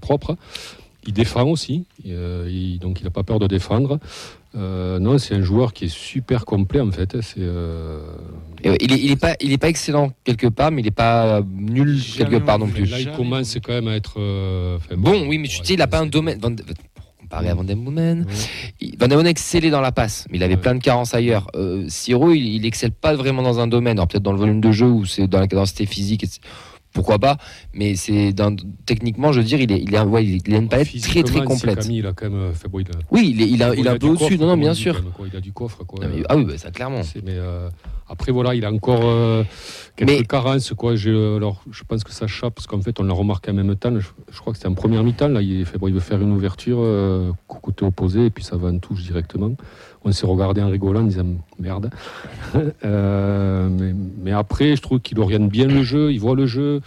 propre. 0.00 0.36
Il 1.06 1.12
défend 1.12 1.44
aussi, 1.44 1.84
euh, 2.06 2.76
donc 2.78 3.00
il 3.00 3.04
n'a 3.04 3.10
pas 3.10 3.22
peur 3.22 3.38
de 3.38 3.46
défendre. 3.46 3.98
non, 4.54 5.18
c'est 5.18 5.34
un 5.34 5.42
joueur 5.42 5.72
qui 5.72 5.86
est 5.86 5.94
super 5.94 6.44
complet 6.44 6.80
en 6.80 6.90
fait. 6.90 7.16
Il, 7.36 7.42
est, 8.64 8.76
il 8.82 9.10
est 9.10 9.20
pas, 9.20 9.34
il 9.40 9.52
est 9.52 9.58
pas 9.58 9.68
excellent 9.68 10.12
quelque 10.24 10.46
part, 10.46 10.70
mais 10.70 10.82
il 10.82 10.84
n'est 10.84 10.90
pas 10.90 11.40
nul 11.56 11.98
quelque 12.16 12.36
part 12.36 12.58
non 12.58 12.66
plus. 12.66 12.84
Là, 12.84 13.00
il 13.00 13.10
commence 13.12 13.56
quand 13.62 13.72
même 13.72 13.88
à 13.88 13.96
être 13.96 14.20
bon. 14.96 15.26
Oui, 15.28 15.38
mais 15.38 15.48
tu 15.48 15.64
sais, 15.64 15.74
il 15.74 15.78
n'a 15.78 15.86
pas 15.86 16.00
un 16.00 16.06
domaine 16.06 16.38
comparé 17.30 17.48
à 17.48 17.54
Van 17.54 17.64
Van 17.64 19.08
Van 19.08 19.24
excellait 19.24 19.70
dans 19.70 19.80
la 19.80 19.92
passe, 19.92 20.26
mais 20.30 20.38
il 20.38 20.42
avait 20.42 20.56
plein 20.56 20.74
de 20.74 20.82
carences 20.82 21.14
ailleurs. 21.14 21.46
Euh, 21.54 21.84
Siro, 21.88 22.32
il, 22.32 22.56
il, 22.56 22.66
excelle 22.66 22.90
pas 22.90 23.14
vraiment 23.14 23.42
dans 23.42 23.60
un 23.60 23.66
domaine, 23.66 23.96
peut-être 23.96 24.22
dans 24.22 24.32
le 24.32 24.38
volume 24.38 24.60
de 24.60 24.72
jeu 24.72 24.86
ou 24.86 25.06
c'est 25.06 25.26
dans 25.26 25.40
la 25.40 25.46
capacité 25.46 25.86
physique. 25.86 26.26
Pourquoi 26.92 27.18
pas 27.18 27.36
Mais 27.72 27.94
c'est 27.94 28.34
techniquement, 28.84 29.32
je 29.32 29.40
veux 29.40 29.46
dire, 29.46 29.60
il, 29.60 29.70
est, 29.70 29.80
il, 29.80 29.94
a, 29.94 30.04
ouais, 30.04 30.24
il 30.24 30.54
a 30.54 30.58
une 30.58 30.68
palette 30.68 30.88
très 31.00 31.22
très 31.22 31.44
complète. 31.44 31.80
Camille, 31.80 31.98
il 31.98 32.06
a 32.06 32.12
quand 32.12 32.28
même 32.28 32.52
fait, 32.54 32.68
bon, 32.68 32.80
il 32.80 32.88
a, 32.88 32.98
oui, 33.10 33.30
il, 33.32 33.40
il 33.42 33.62
a, 33.62 33.74
il 33.74 33.86
a, 33.86 33.92
un 33.92 33.98
peu 33.98 34.08
au-dessus. 34.08 34.38
Non, 34.38 34.46
non, 34.46 34.56
bien 34.56 34.74
sûr. 34.74 35.00
il 35.24 35.36
a 35.36 35.40
du 35.40 35.52
coffre. 35.52 35.84
Quoi. 35.84 36.04
ah 36.28 36.36
oui, 36.36 36.44
bah, 36.44 36.58
ça 36.58 36.70
clairement. 36.70 37.02
Mais, 37.24 37.34
euh, 37.34 37.68
après, 38.10 38.32
voilà, 38.32 38.54
il 38.54 38.64
a 38.64 38.72
encore 38.72 39.02
euh, 39.04 39.44
quelques 39.96 40.10
mais... 40.10 40.24
carences. 40.24 40.72
Quoi. 40.74 40.92
alors, 40.92 41.62
je 41.70 41.82
pense 41.84 42.04
que 42.04 42.12
ça 42.12 42.26
chape, 42.26 42.54
parce 42.56 42.66
qu'en 42.66 42.80
fait, 42.80 42.98
on 43.00 43.04
l'a 43.04 43.14
remarqué 43.14 43.50
en 43.50 43.54
même 43.54 43.74
temps. 43.76 43.92
Je, 43.98 44.40
crois 44.40 44.52
que 44.52 44.58
c'était 44.58 44.68
en 44.68 44.74
première 44.74 45.02
mi-temps. 45.02 45.28
Là, 45.28 45.40
il, 45.42 45.64
fait, 45.64 45.78
bon, 45.78 45.88
il 45.88 45.94
veut 45.94 46.00
faire 46.00 46.20
une 46.20 46.32
ouverture, 46.32 46.78
euh, 46.80 47.30
côté 47.46 47.84
opposé, 47.84 48.26
et 48.26 48.30
puis 48.30 48.44
ça 48.44 48.56
va 48.56 48.68
en 48.68 48.78
touche 48.78 49.02
directement. 49.02 49.52
On 50.04 50.12
s'est 50.12 50.26
regardé 50.26 50.60
en 50.60 50.70
rigolant, 50.70 51.00
en 51.00 51.04
disant 51.04 51.26
merde. 51.58 51.90
euh, 52.84 53.68
mais, 53.70 53.94
mais, 54.22 54.32
après, 54.32 54.76
je 54.76 54.82
trouve 54.82 55.00
qu'il 55.00 55.18
oriente 55.20 55.48
bien 55.48 55.66
le 55.66 55.82
jeu, 55.82 56.12
il 56.12 56.18
voit 56.18 56.34
le 56.34 56.46
jeu. 56.46 56.80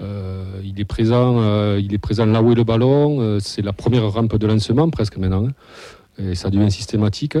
Euh, 0.00 0.44
il 0.64 0.80
est 0.80 0.84
présent, 0.84 1.36
euh, 1.38 1.80
il 1.82 1.94
est 1.94 1.98
présent 1.98 2.26
là 2.26 2.42
où 2.42 2.52
est 2.52 2.54
le 2.54 2.64
ballon. 2.64 3.20
Euh, 3.20 3.38
c'est 3.40 3.62
la 3.62 3.72
première 3.72 4.10
rampe 4.10 4.36
de 4.36 4.46
lancement 4.46 4.88
presque 4.90 5.16
maintenant, 5.16 5.46
hein. 5.46 5.52
et 6.18 6.34
ça 6.34 6.50
devient 6.50 6.70
systématique. 6.70 7.38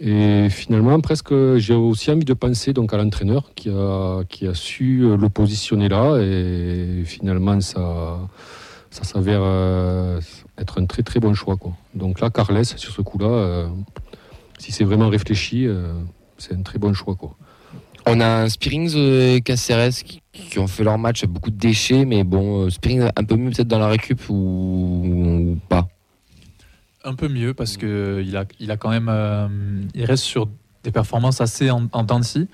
Et 0.00 0.48
finalement, 0.50 1.00
presque, 1.00 1.34
j'ai 1.56 1.74
aussi 1.74 2.10
envie 2.10 2.24
de 2.24 2.34
penser 2.34 2.72
donc 2.72 2.94
à 2.94 2.96
l'entraîneur 2.96 3.50
qui 3.56 3.68
a, 3.68 4.22
qui 4.28 4.46
a 4.46 4.54
su 4.54 5.02
euh, 5.02 5.16
le 5.16 5.28
positionner 5.28 5.88
là. 5.88 6.18
Et 6.18 7.02
finalement, 7.04 7.60
ça, 7.60 8.20
ça 8.90 9.02
s'avère 9.02 9.40
euh, 9.42 10.20
être 10.56 10.80
un 10.80 10.86
très 10.86 11.02
très 11.02 11.18
bon 11.18 11.34
choix. 11.34 11.56
Quoi. 11.56 11.72
Donc 11.94 12.20
là, 12.20 12.30
Carles, 12.30 12.64
sur 12.64 12.92
ce 12.92 13.02
coup-là, 13.02 13.26
euh, 13.26 13.68
si 14.58 14.70
c'est 14.70 14.84
vraiment 14.84 15.08
réfléchi, 15.08 15.66
c'est 16.36 16.54
un 16.54 16.62
très 16.62 16.78
bon 16.78 16.92
choix. 16.92 17.16
Quoi. 17.16 17.34
On 18.06 18.20
a 18.20 18.44
un 18.44 18.46
et 18.46 19.40
Caceres 19.44 20.04
qui, 20.04 20.22
qui, 20.32 20.58
ont 20.60 20.68
fait 20.68 20.84
leur 20.84 20.96
match, 20.96 21.24
beaucoup 21.26 21.50
de 21.50 21.58
déchets, 21.58 22.04
mais 22.04 22.22
bon, 22.22 22.70
Spearings 22.70 23.10
un 23.14 23.24
peu 23.24 23.36
mieux 23.36 23.50
peut-être 23.50 23.68
dans 23.68 23.80
la 23.80 23.88
récup 23.88 24.20
ou 24.30 25.58
pas? 25.68 25.88
Un 27.04 27.14
peu 27.14 27.28
mieux 27.28 27.54
parce 27.54 27.76
mm. 27.76 27.80
que 27.80 28.24
il 28.26 28.36
a, 28.36 28.44
il 28.58 28.70
a 28.70 28.76
quand 28.76 28.90
même, 28.90 29.08
euh, 29.08 29.48
il 29.94 30.04
reste 30.04 30.24
sur 30.24 30.48
des 30.84 30.90
performances 30.90 31.40
assez 31.40 31.70
en, 31.70 31.88
en 31.92 32.02
dents 32.02 32.20
mm. 32.20 32.46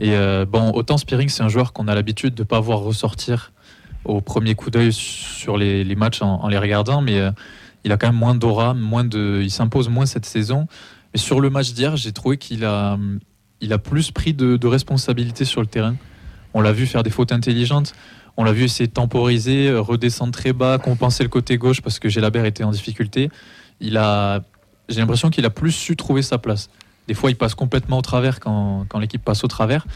Et 0.00 0.14
euh, 0.14 0.44
bon, 0.46 0.70
autant 0.72 0.96
Spearing, 0.96 1.28
c'est 1.28 1.42
un 1.42 1.48
joueur 1.48 1.72
qu'on 1.72 1.88
a 1.88 1.94
l'habitude 1.94 2.34
de 2.34 2.42
pas 2.42 2.60
voir 2.60 2.80
ressortir 2.80 3.52
au 4.04 4.20
premier 4.20 4.54
coup 4.54 4.70
d'œil 4.70 4.92
sur 4.92 5.56
les, 5.56 5.82
les 5.82 5.94
matchs 5.94 6.20
en, 6.20 6.46
les 6.48 6.58
regardant, 6.58 7.00
mais 7.00 7.18
euh, 7.18 7.30
il 7.84 7.92
a 7.92 7.96
quand 7.96 8.08
même 8.08 8.16
moins 8.16 8.34
d'aura, 8.34 8.74
moins 8.74 9.04
de, 9.04 9.40
il 9.42 9.50
s'impose 9.50 9.88
moins 9.88 10.06
cette 10.06 10.26
saison. 10.26 10.66
Mais 11.12 11.20
sur 11.20 11.40
le 11.40 11.48
match 11.48 11.72
d'hier, 11.72 11.96
j'ai 11.96 12.12
trouvé 12.12 12.36
qu'il 12.36 12.64
a, 12.64 12.98
il 13.60 13.72
a 13.72 13.78
plus 13.78 14.10
pris 14.10 14.34
de, 14.34 14.56
de 14.56 14.66
responsabilités 14.66 15.44
sur 15.44 15.60
le 15.60 15.66
terrain. 15.66 15.96
On 16.52 16.60
l'a 16.60 16.72
vu 16.72 16.86
faire 16.86 17.02
des 17.02 17.10
fautes 17.10 17.32
intelligentes. 17.32 17.94
On 18.36 18.44
l'a 18.44 18.52
vu 18.52 18.64
essayer 18.64 18.88
de 18.88 18.92
temporiser, 18.92 19.72
redescendre 19.72 20.32
très 20.32 20.52
bas, 20.52 20.78
compenser 20.78 21.22
le 21.22 21.28
côté 21.28 21.56
gauche 21.56 21.80
parce 21.80 21.98
que 21.98 22.08
Gélabert 22.08 22.44
était 22.44 22.64
en 22.64 22.72
difficulté 22.72 23.30
il 23.80 23.96
a, 23.96 24.42
j'ai 24.88 25.00
l'impression 25.00 25.30
qu'il 25.30 25.44
a 25.44 25.50
plus 25.50 25.72
su 25.72 25.96
trouver 25.96 26.22
sa 26.22 26.38
place. 26.38 26.70
Des 27.08 27.14
fois, 27.14 27.30
il 27.30 27.36
passe 27.36 27.54
complètement 27.54 27.98
au 27.98 28.02
travers 28.02 28.40
quand, 28.40 28.86
l'équipe 28.98 29.22
passe 29.22 29.44
au 29.44 29.48
travers. 29.48 29.86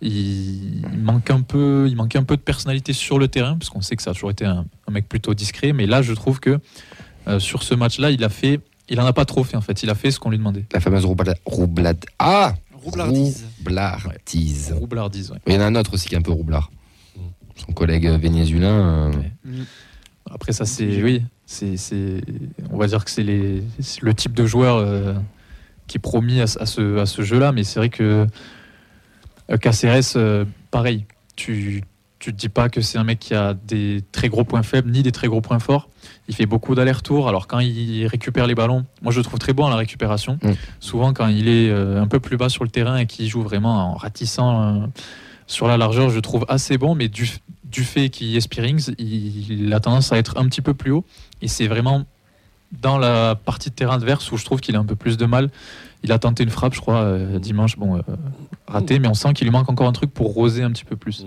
Il, 0.00 0.86
manque 0.96 1.30
un 1.30 1.40
peu, 1.40 1.86
il 1.88 1.96
manque 1.96 2.14
un 2.14 2.22
peu 2.22 2.36
de 2.36 2.42
personnalité 2.42 2.92
sur 2.92 3.18
le 3.18 3.28
terrain, 3.28 3.56
parce 3.56 3.70
qu'on 3.70 3.80
sait 3.80 3.96
que 3.96 4.02
ça 4.02 4.10
a 4.10 4.14
toujours 4.14 4.30
été 4.30 4.44
un, 4.44 4.64
mec 4.90 5.08
plutôt 5.08 5.34
discret. 5.34 5.72
Mais 5.72 5.86
là, 5.86 6.02
je 6.02 6.12
trouve 6.12 6.40
que 6.40 6.58
euh, 7.26 7.40
sur 7.40 7.62
ce 7.62 7.74
match-là, 7.74 8.10
il 8.10 8.22
a 8.22 8.28
fait, 8.28 8.60
il 8.88 9.00
en 9.00 9.06
a 9.06 9.12
pas 9.12 9.24
trop 9.24 9.44
fait 9.44 9.56
en 9.56 9.60
fait. 9.60 9.82
Il 9.82 9.90
a 9.90 9.94
fait 9.94 10.10
ce 10.10 10.20
qu'on 10.20 10.30
lui 10.30 10.38
demandait. 10.38 10.66
La 10.72 10.80
fameuse 10.80 11.04
roublade. 11.04 12.04
Ah 12.18 12.54
Roublardise. 12.72 13.44
Roublardise. 13.58 14.72
Roublardise, 14.72 15.32
Il 15.46 15.54
y 15.54 15.56
en 15.56 15.60
a 15.60 15.64
un 15.64 15.74
autre 15.74 15.94
aussi 15.94 16.08
qui 16.08 16.14
est 16.14 16.18
un 16.18 16.22
peu 16.22 16.30
roublard. 16.30 16.70
Son 17.56 17.72
collègue 17.72 18.06
vénézuélin. 18.06 19.10
Euh, 19.48 19.64
Après, 20.30 20.52
ça, 20.52 20.64
c'est. 20.64 21.02
Oui, 21.02 21.24
c'est, 21.48 22.20
on 22.70 22.76
va 22.76 22.86
dire 22.86 23.04
que 23.04 23.10
c'est 23.10 23.22
le 23.22 24.14
type 24.14 24.34
de 24.34 24.44
joueur 24.44 24.76
euh, 24.76 25.14
qui 25.86 25.96
est 25.96 26.00
promis 26.00 26.42
à, 26.42 26.46
ce, 26.46 26.98
à 26.98 27.06
ce 27.06 27.22
jeu-là. 27.22 27.52
Mais 27.52 27.64
c'est 27.64 27.80
vrai 27.80 27.88
que 27.88 28.26
euh, 29.50 29.56
Caceres, 29.56 30.16
euh, 30.16 30.44
pareil, 30.70 31.06
tu 31.36 31.82
tu 32.20 32.32
te 32.32 32.36
dis 32.36 32.48
pas 32.48 32.68
que 32.68 32.80
c'est 32.80 32.98
un 32.98 33.04
mec 33.04 33.20
qui 33.20 33.32
a 33.32 33.54
des 33.54 34.02
très 34.10 34.28
gros 34.28 34.42
points 34.42 34.64
faibles 34.64 34.90
ni 34.90 35.04
des 35.04 35.12
très 35.12 35.28
gros 35.28 35.40
points 35.40 35.60
forts. 35.60 35.88
Il 36.26 36.34
fait 36.34 36.46
beaucoup 36.46 36.74
d'allers-retours. 36.74 37.28
Alors 37.28 37.46
quand 37.46 37.60
il 37.60 38.08
récupère 38.08 38.48
les 38.48 38.56
ballons, 38.56 38.84
moi 39.02 39.12
je 39.12 39.18
le 39.18 39.24
trouve 39.24 39.38
très 39.38 39.52
bon 39.52 39.66
à 39.66 39.70
la 39.70 39.76
récupération. 39.76 40.36
Souvent 40.80 41.12
quand 41.12 41.28
il 41.28 41.46
est 41.46 41.70
un 41.70 42.08
peu 42.08 42.18
plus 42.18 42.36
bas 42.36 42.48
sur 42.48 42.64
le 42.64 42.70
terrain 42.70 42.96
et 42.96 43.06
qu'il 43.06 43.28
joue 43.28 43.42
vraiment 43.42 43.92
en 43.92 43.94
ratissant 43.94 44.90
sur 45.46 45.68
la 45.68 45.76
largeur, 45.76 46.10
je 46.10 46.18
trouve 46.18 46.44
assez 46.48 46.76
bon. 46.76 46.96
Mais 46.96 47.06
du, 47.06 47.30
du 47.70 47.84
fait 47.84 48.08
qu'il 48.08 48.36
est 48.36 48.40
Spearings, 48.40 48.94
il, 48.98 49.72
a 49.72 49.80
tendance 49.80 50.12
à 50.12 50.18
être 50.18 50.38
un 50.38 50.46
petit 50.46 50.62
peu 50.62 50.74
plus 50.74 50.90
haut. 50.90 51.04
Et 51.42 51.48
c'est 51.48 51.66
vraiment 51.66 52.04
dans 52.72 52.98
la 52.98 53.34
partie 53.34 53.70
de 53.70 53.74
terrain 53.74 53.94
adverse 53.94 54.30
où 54.30 54.36
je 54.36 54.44
trouve 54.44 54.60
qu'il 54.60 54.76
a 54.76 54.78
un 54.78 54.84
peu 54.84 54.96
plus 54.96 55.16
de 55.16 55.26
mal. 55.26 55.50
Il 56.02 56.12
a 56.12 56.18
tenté 56.18 56.42
une 56.42 56.50
frappe, 56.50 56.74
je 56.74 56.80
crois, 56.80 57.00
euh, 57.00 57.38
dimanche, 57.38 57.76
bon, 57.76 57.96
euh, 57.96 58.02
raté, 58.66 58.98
mais 58.98 59.08
on 59.08 59.14
sent 59.14 59.32
qu'il 59.32 59.46
lui 59.46 59.52
manque 59.52 59.68
encore 59.68 59.88
un 59.88 59.92
truc 59.92 60.12
pour 60.12 60.32
roser 60.32 60.62
un 60.62 60.70
petit 60.70 60.84
peu 60.84 60.96
plus. 60.96 61.24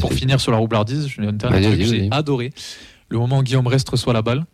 pour 0.00 0.12
finir 0.12 0.40
sur 0.40 0.52
la 0.52 0.58
roublardise, 0.58 1.08
je 1.08 1.20
un 1.22 1.32
dernier 1.32 1.62
truc 1.62 1.78
que 1.78 1.84
j'ai 1.84 2.08
adoré. 2.10 2.52
Le 3.08 3.18
moment 3.18 3.38
où 3.38 3.42
Guillaume 3.42 3.66
Rest 3.66 3.88
reçoit 3.88 4.12
la 4.12 4.22
balle, 4.22 4.44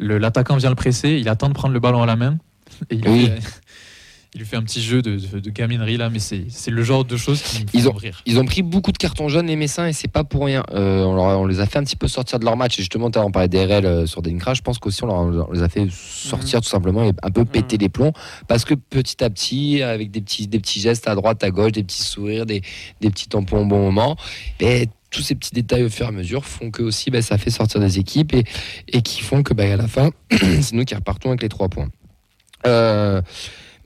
l'attaquant 0.00 0.56
vient 0.56 0.70
le 0.70 0.76
presser, 0.76 1.18
il 1.20 1.28
attend 1.28 1.48
de 1.48 1.54
prendre 1.54 1.74
le 1.74 1.80
ballon 1.80 2.02
à 2.02 2.06
la 2.06 2.16
main. 2.16 2.38
Et 2.90 2.96
il, 2.96 3.32
il 4.38 4.42
lui 4.42 4.46
fait 4.46 4.56
un 4.56 4.62
petit 4.62 4.80
jeu 4.80 5.02
de, 5.02 5.16
de, 5.16 5.50
gaminerie 5.50 5.96
là, 5.96 6.10
mais 6.10 6.20
c'est 6.20 6.70
le 6.70 6.82
genre 6.84 7.04
de 7.04 7.16
choses 7.16 7.42
qui 7.42 7.62
me 7.62 7.66
ils 7.74 7.88
ont, 7.88 7.92
rire. 7.92 8.22
Ils 8.24 8.38
ont 8.38 8.44
pris 8.44 8.62
beaucoup 8.62 8.92
de 8.92 8.96
cartons 8.96 9.28
jaunes 9.28 9.48
les 9.48 9.56
Messins 9.56 9.88
et 9.88 9.92
c'est 9.92 10.06
pas 10.06 10.22
pour 10.22 10.44
rien. 10.44 10.62
Euh, 10.70 11.02
on, 11.02 11.44
les 11.44 11.58
a 11.58 11.66
fait 11.66 11.80
un 11.80 11.82
petit 11.82 11.96
peu 11.96 12.06
sortir 12.06 12.38
de 12.38 12.44
leur 12.44 12.56
match 12.56 12.78
et 12.78 12.82
justement, 12.82 13.10
on 13.16 13.32
parlait 13.32 13.48
d'RL 13.48 13.84
euh, 13.84 14.06
sur 14.06 14.22
Denkra, 14.22 14.54
je 14.54 14.62
pense 14.62 14.78
qu'aussi 14.78 15.02
on, 15.02 15.50
les 15.50 15.62
a 15.62 15.68
fait 15.68 15.88
sortir 15.90 16.58
mhm. 16.58 16.62
tout 16.62 16.68
simplement 16.68 17.02
et 17.02 17.12
un 17.20 17.30
peu 17.32 17.44
péter 17.44 17.76
mhm. 17.76 17.82
les 17.82 17.88
plombs 17.88 18.12
parce 18.46 18.64
que 18.64 18.74
petit 18.74 19.24
à 19.24 19.28
petit, 19.28 19.82
avec 19.82 20.12
des 20.12 20.20
petits, 20.20 20.46
des 20.46 20.60
petits 20.60 20.80
gestes 20.80 21.08
à 21.08 21.16
droite, 21.16 21.42
à 21.42 21.50
gauche, 21.50 21.72
des 21.72 21.82
petits 21.82 22.04
sourires, 22.04 22.46
des, 22.46 22.62
des 23.00 23.10
petits 23.10 23.26
tampons 23.26 23.62
au 23.62 23.66
bon 23.66 23.80
moment, 23.80 24.16
et 24.60 24.86
tous 25.10 25.22
ces 25.22 25.34
petits 25.34 25.52
détails 25.52 25.82
au 25.82 25.90
fur 25.90 26.06
et 26.06 26.10
à 26.10 26.12
mesure 26.12 26.44
font 26.44 26.70
que 26.70 26.84
aussi 26.84 27.10
bah, 27.10 27.22
ça 27.22 27.38
fait 27.38 27.50
sortir 27.50 27.80
des 27.80 27.98
équipes 27.98 28.34
et, 28.34 28.44
et 28.86 29.02
qui 29.02 29.22
font 29.22 29.42
que 29.42 29.52
bah, 29.52 29.64
à 29.64 29.76
la 29.76 29.88
fin, 29.88 30.10
c'est 30.30 30.74
nous 30.74 30.84
qui 30.84 30.94
repartons 30.94 31.30
avec 31.30 31.42
les 31.42 31.48
trois 31.48 31.68
points. 31.68 31.88
Euh, 32.66 33.22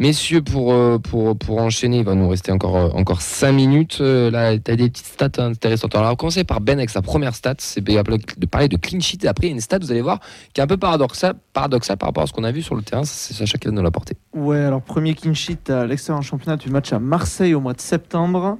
Messieurs, 0.02 0.42
pour, 0.42 0.72
euh, 0.72 0.98
pour, 0.98 1.38
pour 1.38 1.58
enchaîner, 1.60 1.98
il 1.98 2.04
va 2.04 2.16
nous 2.16 2.28
rester 2.28 2.50
encore, 2.50 2.76
euh, 2.76 2.88
encore 2.88 3.22
5 3.22 3.52
minutes. 3.52 3.98
Euh, 4.00 4.32
là, 4.32 4.58
tu 4.58 4.68
as 4.68 4.74
des 4.74 4.90
petites 4.90 5.06
stats 5.06 5.30
intéressantes. 5.38 5.94
Alors, 5.94 6.08
on 6.08 6.10
va 6.10 6.16
commencer 6.16 6.42
par 6.42 6.60
Ben 6.60 6.76
avec 6.76 6.90
sa 6.90 7.02
première 7.02 7.36
stat. 7.36 7.54
C'est 7.58 7.84
de 7.84 8.46
parler 8.46 8.66
de 8.66 8.76
clean 8.76 8.98
sheet. 8.98 9.18
Et 9.22 9.28
après, 9.28 9.46
il 9.46 9.50
y 9.50 9.52
a 9.52 9.54
une 9.54 9.60
stat, 9.60 9.78
vous 9.78 9.92
allez 9.92 10.02
voir, 10.02 10.18
qui 10.52 10.60
est 10.60 10.64
un 10.64 10.66
peu 10.66 10.76
paradoxale, 10.76 11.34
paradoxal 11.52 11.98
par 11.98 12.08
rapport 12.08 12.24
à 12.24 12.26
ce 12.26 12.32
qu'on 12.32 12.42
a 12.42 12.50
vu 12.50 12.62
sur 12.62 12.74
le 12.74 12.82
terrain. 12.82 13.04
C'est 13.04 13.32
Sacha 13.32 13.58
qui 13.58 13.68
va 13.68 13.74
nous 13.74 13.80
l'apporter. 13.80 14.16
Ouais, 14.34 14.58
alors, 14.58 14.82
premier 14.82 15.14
clean 15.14 15.34
sheet 15.34 15.70
à 15.70 15.86
l'extérieur 15.86 16.18
en 16.18 16.22
championnat 16.22 16.56
du 16.56 16.68
match 16.68 16.92
à 16.92 16.98
Marseille 16.98 17.54
au 17.54 17.60
mois 17.60 17.74
de 17.74 17.80
septembre. 17.80 18.58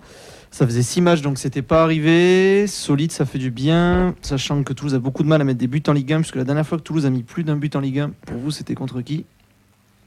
Ça 0.52 0.64
faisait 0.64 0.82
6 0.82 1.00
matchs, 1.00 1.22
donc 1.22 1.38
c'était 1.38 1.62
pas 1.62 1.82
arrivé. 1.82 2.68
Solide, 2.68 3.10
ça 3.10 3.24
fait 3.24 3.40
du 3.40 3.50
bien. 3.50 4.14
Sachant 4.22 4.62
que 4.62 4.72
Toulouse 4.72 4.94
a 4.94 5.00
beaucoup 5.00 5.24
de 5.24 5.28
mal 5.28 5.40
à 5.40 5.44
mettre 5.44 5.58
des 5.58 5.66
buts 5.66 5.82
en 5.88 5.92
Ligue 5.92 6.12
1, 6.12 6.18
puisque 6.18 6.36
la 6.36 6.44
dernière 6.44 6.64
fois 6.64 6.78
que 6.78 6.84
Toulouse 6.84 7.04
a 7.04 7.10
mis 7.10 7.24
plus 7.24 7.42
d'un 7.42 7.56
but 7.56 7.74
en 7.74 7.80
Ligue 7.80 7.98
1, 7.98 8.12
pour 8.26 8.36
vous, 8.36 8.52
c'était 8.52 8.76
contre 8.76 9.00
qui? 9.00 9.24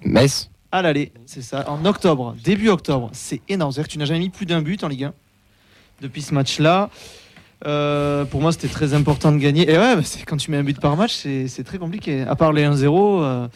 Metz 0.02 0.50
À 0.76 0.82
l'aller, 0.82 1.14
c'est 1.26 1.42
ça. 1.42 1.64
En 1.70 1.86
octobre, 1.86 2.36
début 2.44 2.68
octobre. 2.68 3.10
C'est 3.14 3.40
énorme. 3.48 3.72
C'est-à-dire 3.72 3.88
que 3.88 3.94
tu 3.94 3.98
n'as 4.00 4.04
jamais 4.06 4.20
mis 4.20 4.30
plus 4.30 4.46
d'un 4.46 4.62
but 4.62 4.84
en 4.84 4.90
Ligue 4.90 5.06
1 5.06 5.14
depuis 6.02 6.22
ce 6.22 6.34
match-là. 6.34 6.90
Euh, 7.66 8.26
pour 8.26 8.42
moi, 8.42 8.52
c'était 8.52 8.68
très 8.68 8.94
important 8.94 9.32
de 9.32 9.38
gagner. 9.38 9.64
Et 9.72 9.78
ouais, 9.78 9.96
bah, 9.96 10.02
quand 10.28 10.36
tu 10.36 10.52
mets 10.52 10.58
un 10.58 10.64
but 10.66 10.78
par 10.82 10.98
match, 10.98 11.14
c'est 11.48 11.64
très 11.64 11.78
compliqué. 11.78 12.24
À 12.24 12.36
part 12.36 12.52
les 12.52 12.64
1-0. 12.64 13.22
euh, 13.24 13.48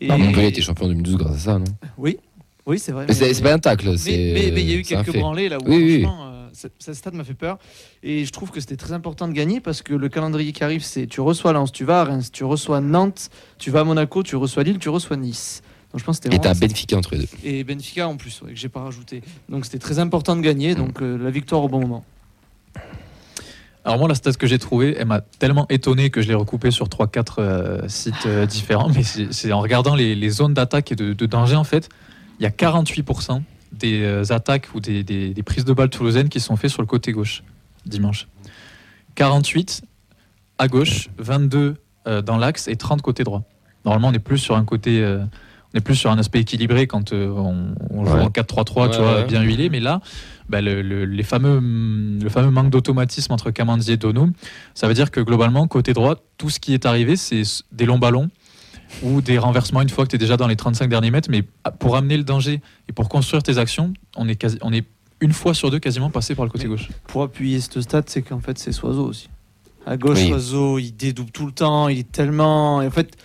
et- 0.00 0.08
Bah, 0.08 0.16
Montpellier 0.18 0.48
était 0.48 0.60
champion 0.62 0.86
en 0.86 0.88
2012 0.88 1.16
grâce 1.16 1.36
à 1.36 1.38
ça, 1.38 1.58
non? 1.58 1.64
Oui, 1.96 2.18
oui, 2.66 2.80
c'est 2.80 2.90
vrai. 2.90 3.04
Mais 3.06 3.14
C'est 3.14 3.32
c'est 3.32 3.42
pas 3.42 3.52
un 3.52 3.60
tacle, 3.60 3.88
Mais 4.06 4.48
il 4.48 4.68
y 4.68 4.72
a 4.74 4.76
eu 4.78 4.82
quelques 4.82 5.12
fait. 5.12 5.18
branlées 5.20 5.48
là 5.48 5.58
où 5.58 5.68
Oui, 5.68 5.76
oui, 5.76 6.02
franchement, 6.02 6.26
euh, 6.26 6.48
ce 6.80 6.92
stade 6.92 7.14
m'a 7.14 7.22
fait 7.24 7.34
peur. 7.34 7.58
Et 8.02 8.24
je 8.24 8.32
trouve 8.32 8.50
que 8.50 8.58
c'était 8.58 8.76
très 8.76 8.92
important 8.92 9.28
de 9.28 9.32
gagner 9.32 9.60
parce 9.60 9.82
que 9.82 9.94
le 9.94 10.08
calendrier 10.08 10.50
qui 10.52 10.64
arrive, 10.64 10.82
c'est 10.82 11.06
tu 11.06 11.20
reçois 11.20 11.52
Lens, 11.52 11.70
tu 11.70 11.84
vas 11.84 12.00
à 12.00 12.04
Reims, 12.04 12.30
tu 12.32 12.42
reçois 12.42 12.80
Nantes, 12.80 13.30
tu 13.58 13.70
vas 13.70 13.80
à 13.80 13.84
Monaco, 13.84 14.24
tu 14.24 14.34
reçois 14.34 14.64
Lille, 14.64 14.78
tu 14.78 14.88
reçois 14.88 15.16
Nice. 15.16 15.62
Donc 15.92 16.00
je 16.00 16.04
pense 16.04 16.18
que 16.18 16.24
c'était 16.24 16.36
Et 16.36 16.38
t'as 16.40 16.54
Benfica 16.54 16.96
entre 16.96 17.14
les 17.14 17.20
deux. 17.22 17.28
et 17.44 17.64
Benfica 17.64 18.06
en 18.08 18.16
plus, 18.16 18.42
ouais, 18.42 18.50
que 18.52 18.58
j'ai 18.58 18.68
pas 18.68 18.80
rajouté. 18.80 19.22
Donc 19.48 19.64
c'était 19.64 19.78
très 19.78 19.98
important 19.98 20.36
de 20.36 20.42
gagner, 20.42 20.74
donc 20.74 21.00
euh, 21.00 21.16
la 21.16 21.30
victoire 21.30 21.62
au 21.62 21.68
bon 21.68 21.80
moment. 21.80 22.04
Alors 23.84 23.98
moi, 23.98 24.08
la 24.08 24.14
stat 24.14 24.32
que 24.32 24.46
j'ai 24.46 24.58
trouvée, 24.58 24.94
elle 24.98 25.06
m'a 25.06 25.20
tellement 25.22 25.66
étonné 25.70 26.10
que 26.10 26.20
je 26.20 26.28
l'ai 26.28 26.34
recoupée 26.34 26.70
sur 26.70 26.88
3-4 26.88 27.34
euh, 27.38 27.88
sites 27.88 28.14
euh, 28.26 28.44
différents. 28.44 28.90
Mais 28.90 29.02
c'est 29.02 29.50
en 29.52 29.60
regardant 29.60 29.94
les, 29.94 30.14
les 30.14 30.28
zones 30.28 30.52
d'attaque 30.52 30.92
et 30.92 30.96
de, 30.96 31.14
de 31.14 31.26
danger, 31.26 31.56
en 31.56 31.64
fait, 31.64 31.88
il 32.38 32.42
y 32.42 32.46
a 32.46 32.50
48% 32.50 33.40
des 33.72 34.02
euh, 34.02 34.24
attaques 34.30 34.68
ou 34.74 34.80
des, 34.80 35.02
des- 35.04 35.32
des 35.32 35.42
prises 35.42 35.64
de 35.64 35.72
balles 35.72 35.88
toulousaines 35.88 36.28
qui 36.28 36.40
sont 36.40 36.56
faites 36.56 36.70
sur 36.70 36.82
le 36.82 36.86
côté 36.86 37.12
gauche 37.12 37.42
dimanche. 37.86 38.28
48 39.14 39.82
à 40.58 40.68
gauche, 40.68 41.08
22 41.18 41.76
euh, 42.06 42.20
dans 42.20 42.36
l'axe 42.36 42.68
et 42.68 42.76
30 42.76 43.00
côté 43.00 43.24
droit. 43.24 43.42
Normalement, 43.86 44.08
on 44.08 44.12
est 44.12 44.18
plus 44.18 44.38
sur 44.38 44.56
un 44.56 44.64
côté... 44.64 45.02
on 45.74 45.78
est 45.78 45.80
plus 45.82 45.96
sur 45.96 46.10
un 46.10 46.18
aspect 46.18 46.40
équilibré 46.40 46.86
quand 46.86 47.12
euh, 47.12 47.28
on, 47.30 47.74
on 47.90 48.04
joue 48.06 48.14
Ouais. 48.14 48.22
en 48.22 48.28
4-3-3, 48.30 48.82
Ouais, 48.88 48.90
tu 48.90 48.98
vois, 49.00 49.14
ouais. 49.16 49.24
bien 49.24 49.42
huilé. 49.42 49.68
Mais 49.68 49.80
là, 49.80 50.00
bah, 50.48 50.60
le, 50.60 50.80
le- 50.82 51.04
les 51.04 51.22
fameux, 51.22 51.60
le 51.60 52.28
fameux 52.30 52.50
manque 52.50 52.70
d'automatisme 52.70 53.32
entre 53.32 53.50
Kamandi 53.50 53.92
et 53.92 53.96
Dono, 53.98 54.28
ça 54.74 54.88
veut 54.88 54.94
dire 54.94 55.10
que 55.10 55.20
globalement, 55.20 55.66
côté 55.66 55.92
droit, 55.92 56.16
tout 56.38 56.48
ce 56.50 56.58
qui 56.58 56.72
est 56.74 56.86
arrivé, 56.86 57.16
c'est 57.16 57.42
des 57.72 57.84
longs 57.84 57.98
ballons 57.98 58.30
ou 59.02 59.20
des 59.20 59.36
renversements 59.36 59.82
une 59.82 59.90
fois 59.90 60.04
que 60.06 60.10
tu 60.10 60.16
es 60.16 60.18
déjà 60.18 60.38
dans 60.38 60.46
les 60.46 60.56
35 60.56 60.88
derniers 60.88 61.10
mètres. 61.10 61.28
Mais 61.30 61.44
ah, 61.64 61.70
pour 61.70 61.96
amener 61.96 62.16
le 62.16 62.24
danger 62.24 62.62
et 62.88 62.92
pour 62.92 63.10
construire 63.10 63.42
tes 63.42 63.58
actions, 63.58 63.92
on 64.16 64.26
est, 64.28 64.36
quasi, 64.36 64.58
on 64.62 64.72
est 64.72 64.86
une 65.20 65.32
fois 65.34 65.52
sur 65.52 65.70
deux 65.70 65.78
quasiment 65.80 66.08
passé 66.08 66.34
par 66.34 66.46
le 66.46 66.50
côté 66.50 66.64
Mais- 66.64 66.70
gauche. 66.70 66.88
Pour 67.08 67.22
appuyer 67.22 67.60
ce 67.60 67.80
stade, 67.82 68.04
c'est 68.08 68.22
qu'en 68.22 68.40
fait 68.40 68.58
c'est 68.58 68.72
Soiseau 68.72 69.04
aussi. 69.04 69.28
À 69.84 69.96
gauche, 69.98 70.18
Oui. 70.18 70.28
Soiseau, 70.28 70.78
il 70.78 70.92
dédouble 70.92 71.30
tout 71.30 71.44
le 71.46 71.52
temps, 71.52 71.88
il 71.88 71.98
est 71.98 72.10
tellement. 72.12 72.80
Et 72.82 72.86
en 72.86 72.90
fait, 72.90 73.16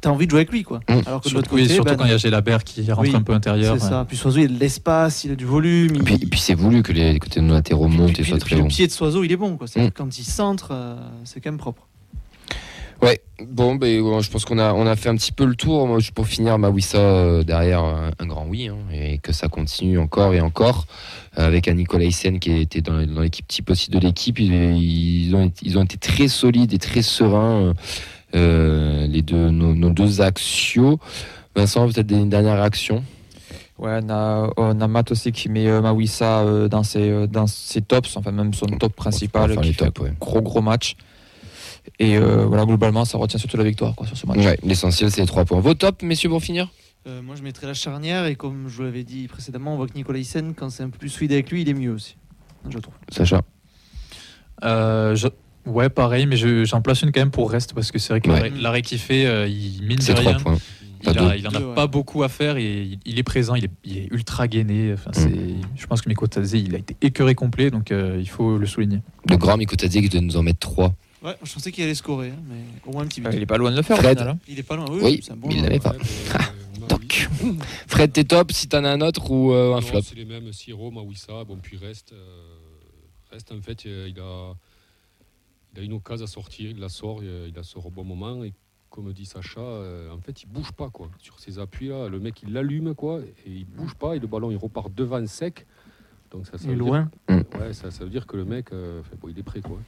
t'as- 0.00 0.10
envie 0.10 0.26
de 0.26 0.30
jouer 0.30 0.40
avec 0.40 0.52
lui 0.52 0.62
quoi. 0.62 0.80
Mm. 0.88 1.00
Alors 1.06 1.20
que 1.20 1.28
de 1.28 1.34
l'autre 1.34 1.46
Surtout, 1.48 1.54
oui, 1.56 1.62
côté, 1.62 1.74
surtout 1.74 1.90
ben, 1.90 1.96
quand 1.96 2.04
il 2.04 2.10
y 2.10 2.14
a 2.14 2.16
Gélabert 2.18 2.64
qui 2.64 2.80
rentre 2.92 3.08
Oui, 3.08 3.14
un 3.16 3.22
peu 3.22 3.32
intérieur. 3.32 3.76
c'est 3.78 3.88
ça. 3.88 4.04
Puis 4.08 4.16
Soiseau, 4.16 4.38
il 4.40 4.44
a 4.44 4.48
de 4.48 4.58
l'espace, 4.60 5.24
il 5.24 5.32
a 5.32 5.34
du 5.34 5.44
volume. 5.44 5.96
Et 5.96 6.26
puis, 6.26 6.38
c'est 6.38 6.54
voulu 6.54 6.82
que 6.82 6.92
les 6.92 7.18
côtés 7.18 7.40
de 7.40 7.44
nos 7.46 7.54
latéraux 7.54 7.88
montent 7.88 8.10
et 8.10 8.22
puis- 8.22 8.24
soient 8.26 8.38
puis 8.38 8.46
très 8.46 8.56
le 8.56 8.62
hauts. 8.62 8.66
pied 8.68 8.86
de 8.86 8.92
Soiseau, 8.92 9.24
il 9.24 9.32
est 9.32 9.36
bon 9.36 9.56
quoi. 9.56 9.66
C'est-à-dire 9.66 9.88
Mm. 9.90 9.92
que 9.92 9.98
Quand 9.98 10.18
il 10.18 10.24
centre, 10.24 10.68
euh, 10.72 10.96
c'est 11.24 11.40
quand 11.40 11.50
même 11.50 11.58
propre. 11.58 11.82
Ouais, 13.00 13.20
bon, 13.48 13.76
ben, 13.76 14.02
je 14.20 14.28
pense 14.28 14.44
qu'on 14.44 14.58
a, 14.58 14.72
on 14.74 14.84
a 14.84 14.96
fait 14.96 15.08
un 15.08 15.14
petit 15.14 15.30
peu 15.30 15.44
le 15.44 15.54
tour. 15.54 15.86
Moi, 15.86 15.98
pour 16.16 16.26
finir, 16.26 16.58
Mawissa 16.58 16.98
euh, 16.98 17.44
derrière 17.44 17.84
un, 17.84 18.10
un 18.18 18.26
grand 18.26 18.44
oui, 18.48 18.66
hein, 18.66 18.74
et 18.92 19.18
que 19.18 19.32
ça 19.32 19.46
continue 19.46 20.00
encore 20.00 20.34
et 20.34 20.40
encore. 20.40 20.86
euh, 21.38 21.46
avec 21.46 21.68
un 21.68 21.74
Nicolas 21.74 22.04
Hyssen 22.06 22.40
qui 22.40 22.50
était 22.58 22.80
dans, 22.80 23.06
dans 23.06 23.20
l'équipe 23.20 23.46
type 23.46 23.70
aussi 23.70 23.92
de 23.92 24.00
l'équipe. 24.00 24.40
Ils, 24.40 25.26
ils 25.28 25.36
ont, 25.36 25.44
été- 25.46 25.60
ils 25.64 25.78
ont 25.78 25.84
été 25.84 25.96
très 25.96 26.26
solides 26.26 26.72
et 26.72 26.78
très 26.78 27.02
sereins, 27.02 27.60
euh, 27.68 27.74
les 28.32 29.22
deux, 29.22 29.50
nos, 29.50 29.74
nos 29.74 29.90
deux 29.90 30.20
axios. 30.20 30.98
Vincent, 31.56 31.88
peut-être 31.88 32.10
une 32.10 32.28
dernière 32.28 32.56
réaction 32.56 33.04
Ouais, 33.78 34.00
on 34.02 34.10
a, 34.10 34.50
on 34.56 34.80
a 34.80 34.88
Matt 34.88 35.12
aussi 35.12 35.30
qui 35.30 35.48
met 35.48 35.68
euh, 35.68 35.80
Mawissa 35.80 36.40
euh, 36.40 36.68
dans, 36.68 36.82
ses, 36.82 37.10
euh, 37.10 37.26
dans 37.28 37.46
ses 37.46 37.80
tops, 37.80 38.16
enfin 38.16 38.32
même 38.32 38.52
son 38.52 38.66
top 38.66 38.92
principal, 38.94 39.52
Enfin, 39.52 39.60
qui 39.60 39.68
les 39.68 39.72
fait 39.72 39.96
ouais. 40.00 40.12
gros 40.18 40.42
gros 40.42 40.60
match. 40.60 40.96
Et 42.00 42.16
euh, 42.18 42.44
voilà, 42.44 42.64
globalement, 42.66 43.04
ça 43.04 43.18
retient 43.18 43.38
surtout 43.38 43.56
la 43.56 43.62
victoire 43.62 43.94
quoi, 43.94 44.04
sur 44.06 44.16
ce 44.16 44.26
match. 44.26 44.38
Ouais, 44.38 44.58
L'essentiel, 44.64 45.12
c'est 45.12 45.20
les 45.20 45.28
trois 45.28 45.44
points. 45.44 45.60
Vos 45.60 45.74
tops, 45.74 46.02
messieurs, 46.02 46.28
pour 46.28 46.42
finir? 46.42 46.68
Euh, 47.06 47.22
moi, 47.22 47.36
je 47.36 47.42
mettrais 47.44 47.68
la 47.68 47.74
charnière 47.74 48.26
et 48.26 48.34
comme 48.34 48.66
je 48.68 48.76
vous 48.76 48.82
l'avais 48.82 49.04
dit 49.04 49.28
précédemment, 49.28 49.74
on 49.74 49.76
voit 49.76 49.86
que 49.86 49.94
Nicolas 49.94 50.18
Hyssen, 50.18 50.54
quand 50.54 50.70
c'est 50.70 50.82
un 50.82 50.90
peu 50.90 50.98
plus 50.98 51.10
fluide 51.14 51.30
avec 51.32 51.48
lui, 51.52 51.62
il 51.62 51.68
est 51.68 51.74
mieux 51.74 51.92
aussi. 51.92 52.16
Je 52.68 52.78
trouve. 52.78 52.94
Sacha? 53.12 53.42
Euh, 54.64 55.14
je- 55.14 55.28
Ouais, 55.66 55.88
pareil, 55.90 56.26
mais 56.26 56.36
je- 56.36 56.64
j'en 56.64 56.80
place 56.80 57.02
une 57.02 57.12
quand 57.12 57.20
même 57.20 57.30
pour 57.30 57.50
reste 57.50 57.74
parce 57.74 57.90
que 57.92 57.98
c'est 57.98 58.12
vrai 58.12 58.20
que 58.20 58.30
Ouais. 58.30 58.50
l'arrêt- 58.58 58.82
qu'il 58.82 58.98
fait, 58.98 59.26
euh, 59.26 59.46
il 59.46 59.82
mine 59.82 59.98
de 59.98 60.12
rien. 60.12 60.38
Il, 61.02 61.08
a, 61.16 61.36
il 61.36 61.46
en 61.46 61.50
a 61.50 61.58
Deux, 61.60 61.64
ouais. 61.66 61.74
pas 61.74 61.86
beaucoup 61.86 62.24
à 62.24 62.28
faire 62.28 62.56
et 62.56 62.82
il, 62.82 62.98
il 63.04 63.18
est 63.20 63.22
présent, 63.22 63.54
il 63.54 63.66
est, 63.66 63.70
il 63.84 63.98
est 63.98 64.08
ultra 64.10 64.48
gainé. 64.48 64.92
Enfin, 64.94 65.10
c'est- 65.12 65.30
Je 65.76 65.86
pense 65.86 66.00
que 66.02 66.08
Miko 66.08 66.26
Tadze, 66.26 66.54
il 66.54 66.74
a 66.74 66.78
été 66.78 66.96
écœuré 67.02 67.34
complet, 67.36 67.70
donc 67.70 67.92
euh, 67.92 68.16
il 68.18 68.28
faut 68.28 68.58
le 68.58 68.66
souligner. 68.66 69.00
Le 69.28 69.36
grand 69.36 69.56
Mikotadze 69.56 69.92
qui 69.92 70.08
doit 70.08 70.20
nous 70.20 70.36
en 70.36 70.42
mettre 70.42 70.58
trois. 70.58 70.92
Ouais, 71.22 71.36
je 71.44 71.52
pensais 71.52 71.70
qu'il 71.70 71.84
allait 71.84 71.94
scorer, 71.94 72.30
hein, 72.30 72.42
mais 72.48 72.56
au 72.86 72.92
moins 72.92 73.02
un 73.04 73.06
petit 73.06 73.20
but. 73.20 73.28
Euh, 73.28 73.32
il 73.36 73.42
est 73.42 73.46
pas 73.46 73.58
loin 73.58 73.70
de 73.70 73.76
le 73.76 73.82
faire. 73.82 73.96
Fred. 73.98 74.18
final, 74.18 74.34
hein. 74.34 74.38
Il 74.48 74.58
est 74.58 74.62
pas 74.64 74.74
loin. 74.76 74.86
Oui, 74.90 75.00
Oui, 75.02 75.20
c'est 75.22 75.32
un 75.32 75.36
bon 75.36 75.48
mais 75.48 75.54
il 75.56 75.62
l'avait 75.62 75.78
pas. 75.78 75.92
Mais, 75.92 76.04
euh, 76.82 76.86
Toc. 76.88 77.28
Maui- 77.44 77.58
Fred, 77.86 78.12
tes 78.12 78.24
tops, 78.24 78.54
si 78.54 78.68
t'en 78.68 78.84
as 78.84 78.90
un 78.90 79.00
autre 79.00 79.30
ou 79.30 79.52
euh, 79.52 79.72
un 79.74 79.76
Non, 79.76 79.82
flop 79.82 80.00
C'est 80.02 80.14
les 80.16 80.24
mêmes, 80.24 80.52
Siro, 80.52 80.90
Mawissa, 80.90 81.44
bon, 81.44 81.58
puis 81.62 81.76
reste. 81.76 82.12
euh, 82.12 82.16
reste, 83.30 83.52
en 83.52 83.60
fait, 83.62 83.84
euh, 83.86 84.08
il 84.08 84.18
a, 84.20 84.54
il 85.78 85.82
a 85.82 85.84
une 85.84 85.92
occasion 85.94 86.24
à 86.24 86.28
sortir, 86.28 86.70
il 86.70 86.78
la 86.80 86.88
sort, 86.88 87.20
euh, 87.22 87.46
il 87.48 87.54
la 87.54 87.62
sort 87.62 87.86
au 87.86 87.90
bon 87.90 88.04
moment. 88.04 88.42
Et 88.44 88.52
comme 88.90 89.12
dit 89.12 89.24
Sacha, 89.26 89.60
euh, 89.60 90.10
en 90.12 90.18
fait, 90.20 90.42
il 90.42 90.46
bouge 90.48 90.72
pas 90.72 90.88
quoi. 90.90 91.08
Sur 91.18 91.38
ses 91.38 91.58
appuis 91.58 91.88
là, 91.88 92.08
le 92.08 92.18
mec 92.20 92.42
il 92.42 92.52
l'allume 92.52 92.94
quoi, 92.94 93.20
et 93.46 93.50
il 93.50 93.64
bouge 93.66 93.94
pas, 93.94 94.16
et 94.16 94.18
le 94.18 94.26
ballon 94.26 94.50
il 94.50 94.56
repart 94.56 94.92
devant 94.94 95.24
sec. 95.26 95.66
Donc 96.30 96.46
ça, 96.46 96.58
ça 96.58 96.64
Il 96.64 96.70
est 96.70 96.74
veut 96.74 96.82
dire- 96.84 96.86
loin. 96.86 97.10
ouais, 97.28 97.72
ça, 97.72 97.90
ça 97.90 98.04
veut 98.04 98.10
dire 98.10 98.26
que 98.26 98.36
le 98.36 98.44
mec, 98.44 98.72
euh, 98.72 99.02
bon, 99.20 99.28
il 99.28 99.38
est 99.38 99.42
prêt 99.42 99.60
quoi. 99.60 99.78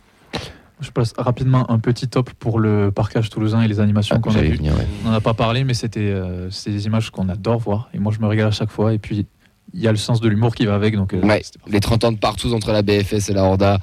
Je 0.81 0.91
passe 0.91 1.13
rapidement 1.19 1.71
un 1.71 1.79
petit 1.79 2.09
top 2.09 2.31
pour 2.31 2.59
le 2.59 2.91
parcage 2.91 3.29
toulousain 3.29 3.61
et 3.61 3.69
les 3.69 3.81
animations 3.81 4.19
qu'on 4.21 4.35
a 4.35 4.41
vues. 4.41 4.59
ouais. 4.61 4.71
On 5.05 5.09
n'en 5.09 5.15
a 5.15 5.21
pas 5.21 5.35
parlé, 5.35 5.63
mais 5.65 5.75
c'était 5.75 6.01
euh, 6.11 6.49
c'est 6.51 6.71
des 6.71 6.87
images 6.87 7.11
qu'on 7.11 7.29
adore 7.29 7.59
voir. 7.59 7.91
Et 7.93 7.99
moi, 7.99 8.13
je 8.13 8.21
me 8.21 8.27
régale 8.27 8.47
à 8.47 8.51
chaque 8.51 8.71
fois. 8.71 8.95
Et 8.95 8.99
puis, 8.99 9.27
il 9.75 9.81
y 9.81 9.89
a 9.89 9.91
le 9.91 9.97
sens 9.97 10.21
de 10.21 10.29
l'humour 10.29 10.55
qui 10.55 10.67
va 10.67 10.75
avec. 10.75 10.97
Donc, 10.97 11.15
euh, 11.15 11.21
Ouais, 11.21 11.43
les 11.69 11.81
30 11.81 12.05
ans 12.05 12.13
de 12.13 12.19
partout 12.19 12.53
entre 12.53 12.73
la 12.73 12.83
BFS 12.83 13.29
et 13.31 13.33
la 13.33 13.45
Horda. 13.45 13.79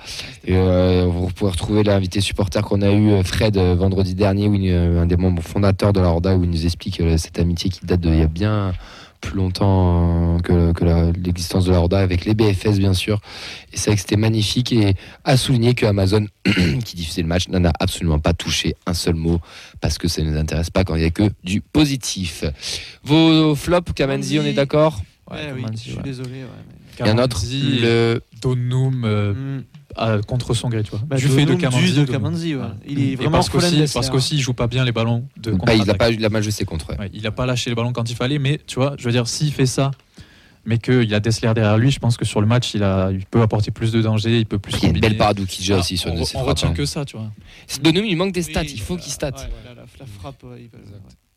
Et, 0.46 0.56
euh, 0.56 1.06
vous 1.10 1.28
pouvez 1.28 1.52
retrouver 1.52 1.84
l'invité 1.84 2.22
supporter 2.22 2.62
qu'on 2.62 2.82
a 2.82 2.92
eu, 2.92 3.12
euh, 3.12 3.24
Fred, 3.24 3.58
vendredi 3.58 4.16
dernier, 4.16 4.48
où 4.48 4.54
il- 4.56 4.72
un 4.74 5.06
des 5.06 5.18
membres 5.18 5.42
fondateurs 5.44 5.94
de 5.94 6.00
la 6.00 6.08
Horda, 6.10 6.36
où 6.36 6.44
il 6.44 6.50
nous 6.50 6.66
explique 6.66 7.00
euh, 7.02 7.18
cette 7.18 7.40
amitié 7.40 7.70
qui 7.70 7.86
date 7.86 8.02
d'il 8.02 8.16
y 8.18 8.22
a 8.22 8.28
bien 8.28 8.74
plus 9.20 9.36
longtemps 9.36 10.38
que, 10.44 10.72
l'existence 11.26 11.66
de 11.66 11.72
la 11.72 11.80
Horda, 11.80 11.98
avec 11.98 12.24
les 12.26 12.36
BFS 12.36 12.78
bien 12.78 12.94
sûr. 12.94 13.20
Et 13.74 13.78
c'est 13.78 13.90
vrai 13.90 13.96
que 13.96 14.02
c'était 14.02 14.16
magnifique. 14.16 14.72
Et 14.72 14.94
à 15.24 15.38
souligner 15.38 15.74
que 15.74 15.88
Amazon, 15.88 16.28
qui 16.86 16.96
diffusait 16.96 17.24
le 17.24 17.28
match, 17.28 17.48
n'en 17.50 17.66
a 17.66 17.72
absolument 17.80 18.20
pas 18.20 18.34
touché 18.34 18.76
un 18.86 18.94
seul 18.94 19.16
mot, 19.16 19.40
parce 19.82 19.98
que 19.98 20.08
ça 20.08 20.22
ne 20.22 20.30
nous 20.30 20.38
intéresse 20.38 20.70
pas 20.70 20.84
quand 20.84 20.96
il 20.96 21.00
n'y 21.00 21.08
a 21.08 21.10
que 21.10 21.32
du 21.44 21.62
positif. 21.62 22.44
Vos 23.04 23.56
flops, 23.56 23.92
Kamanzi, 23.94 24.40
on 24.40 24.44
est 24.44 24.54
d'accord? 24.54 25.02
Ouais, 25.30 25.38
Ouais, 25.38 25.52
oui, 25.56 25.64
je 25.74 25.78
suis 25.78 25.96
ouais. 25.96 26.04
désolé. 26.04 26.30
ouais, 26.44 26.50
mais- 26.70 26.76
Il 27.00 27.06
y 27.06 27.10
a 27.10 27.12
un 27.14 27.18
autre, 27.24 27.44
le 27.52 28.22
Donum 28.42 29.04
euh, 29.06 29.34
Mm. 29.60 29.64
à- 29.96 30.18
contre 30.26 30.54
son 30.54 30.70
gré, 30.70 30.84
tu 30.84 30.92
vois. 30.92 31.02
Bah, 31.06 31.18
du 31.18 31.28
fait 31.28 31.46
de 31.46 31.54
Kamanzi. 31.56 31.94
de 32.54 32.58
ouais. 32.58 32.66
Il 32.88 33.00
est 33.00 33.04
Et 33.12 33.16
vraiment 33.16 33.32
parce 33.32 33.50
qu'aussi, 33.50 33.84
parce 33.94 34.10
qu'aussi, 34.10 34.36
il 34.36 34.42
joue 34.42 34.54
pas 34.54 34.68
bien 34.68 34.84
les 34.86 34.92
ballons 34.92 35.26
de 35.38 35.52
Bah, 35.52 35.58
il 35.74 35.80
n'a 35.80 35.86
contre-attaque. 35.86 35.98
pas, 35.98 36.10
il 36.12 36.26
a 36.26 36.30
mal 36.30 36.42
joué 36.44 36.52
ses 36.52 36.66
contre. 36.66 36.88
il 37.14 37.22
n'a 37.22 37.32
pas 37.32 37.46
lâché 37.46 37.70
les 37.70 37.76
ballons 37.76 37.94
quand 37.94 38.10
il 38.10 38.16
fallait, 38.16 38.40
mais 38.40 38.60
tu 38.66 38.76
vois, 38.76 38.96
je 38.98 39.04
veux 39.06 39.12
dire, 39.12 39.28
s'il 39.28 39.52
fait 39.54 39.66
ça, 39.68 39.92
mais 40.66 40.78
qu'il 40.80 41.14
a 41.14 41.20
Dessler 41.20 41.54
derrière 41.54 41.78
lui, 41.78 41.92
je 41.92 42.00
pense 42.00 42.18
que 42.18 42.26
sur 42.26 42.42
le 42.42 42.48
match, 42.48 42.74
il, 42.74 42.84
a, 42.84 43.12
il 43.12 43.26
peut 43.26 43.42
apporter 43.42 43.70
plus 43.72 43.92
de 43.92 44.02
danger, 44.02 44.40
il 44.40 44.46
peut 44.46 44.60
plus 44.60 44.74
Il 44.78 44.84
y 44.84 44.86
a 44.88 44.90
une 44.90 45.00
belle 45.00 45.18
parade 45.18 45.38
d'Oukidja 45.38 45.76
Ah, 45.76 45.80
aussi 45.80 45.98
sur 45.98 46.12
on, 46.12 46.24
on 46.36 46.44
retient 46.44 46.74
que 46.74 46.86
ça, 46.86 47.06
tu 47.06 47.16
vois. 47.18 47.32
C'est 47.68 47.82
Donum, 47.82 48.06
il 48.06 48.16
manque 48.18 48.34
des 48.34 48.42
stats, 48.42 48.64
il 48.64 48.80
faut 48.82 48.98
qu'il 48.98 49.12
stat. 49.12 49.32
la, 49.32 50.06
frappe. 50.20 50.44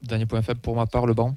Dernier 0.03 0.24
point 0.26 0.40
faible 0.42 0.61
pour 0.61 0.74
ma 0.76 0.87
part, 0.87 1.07
le 1.07 1.12
banc. 1.14 1.37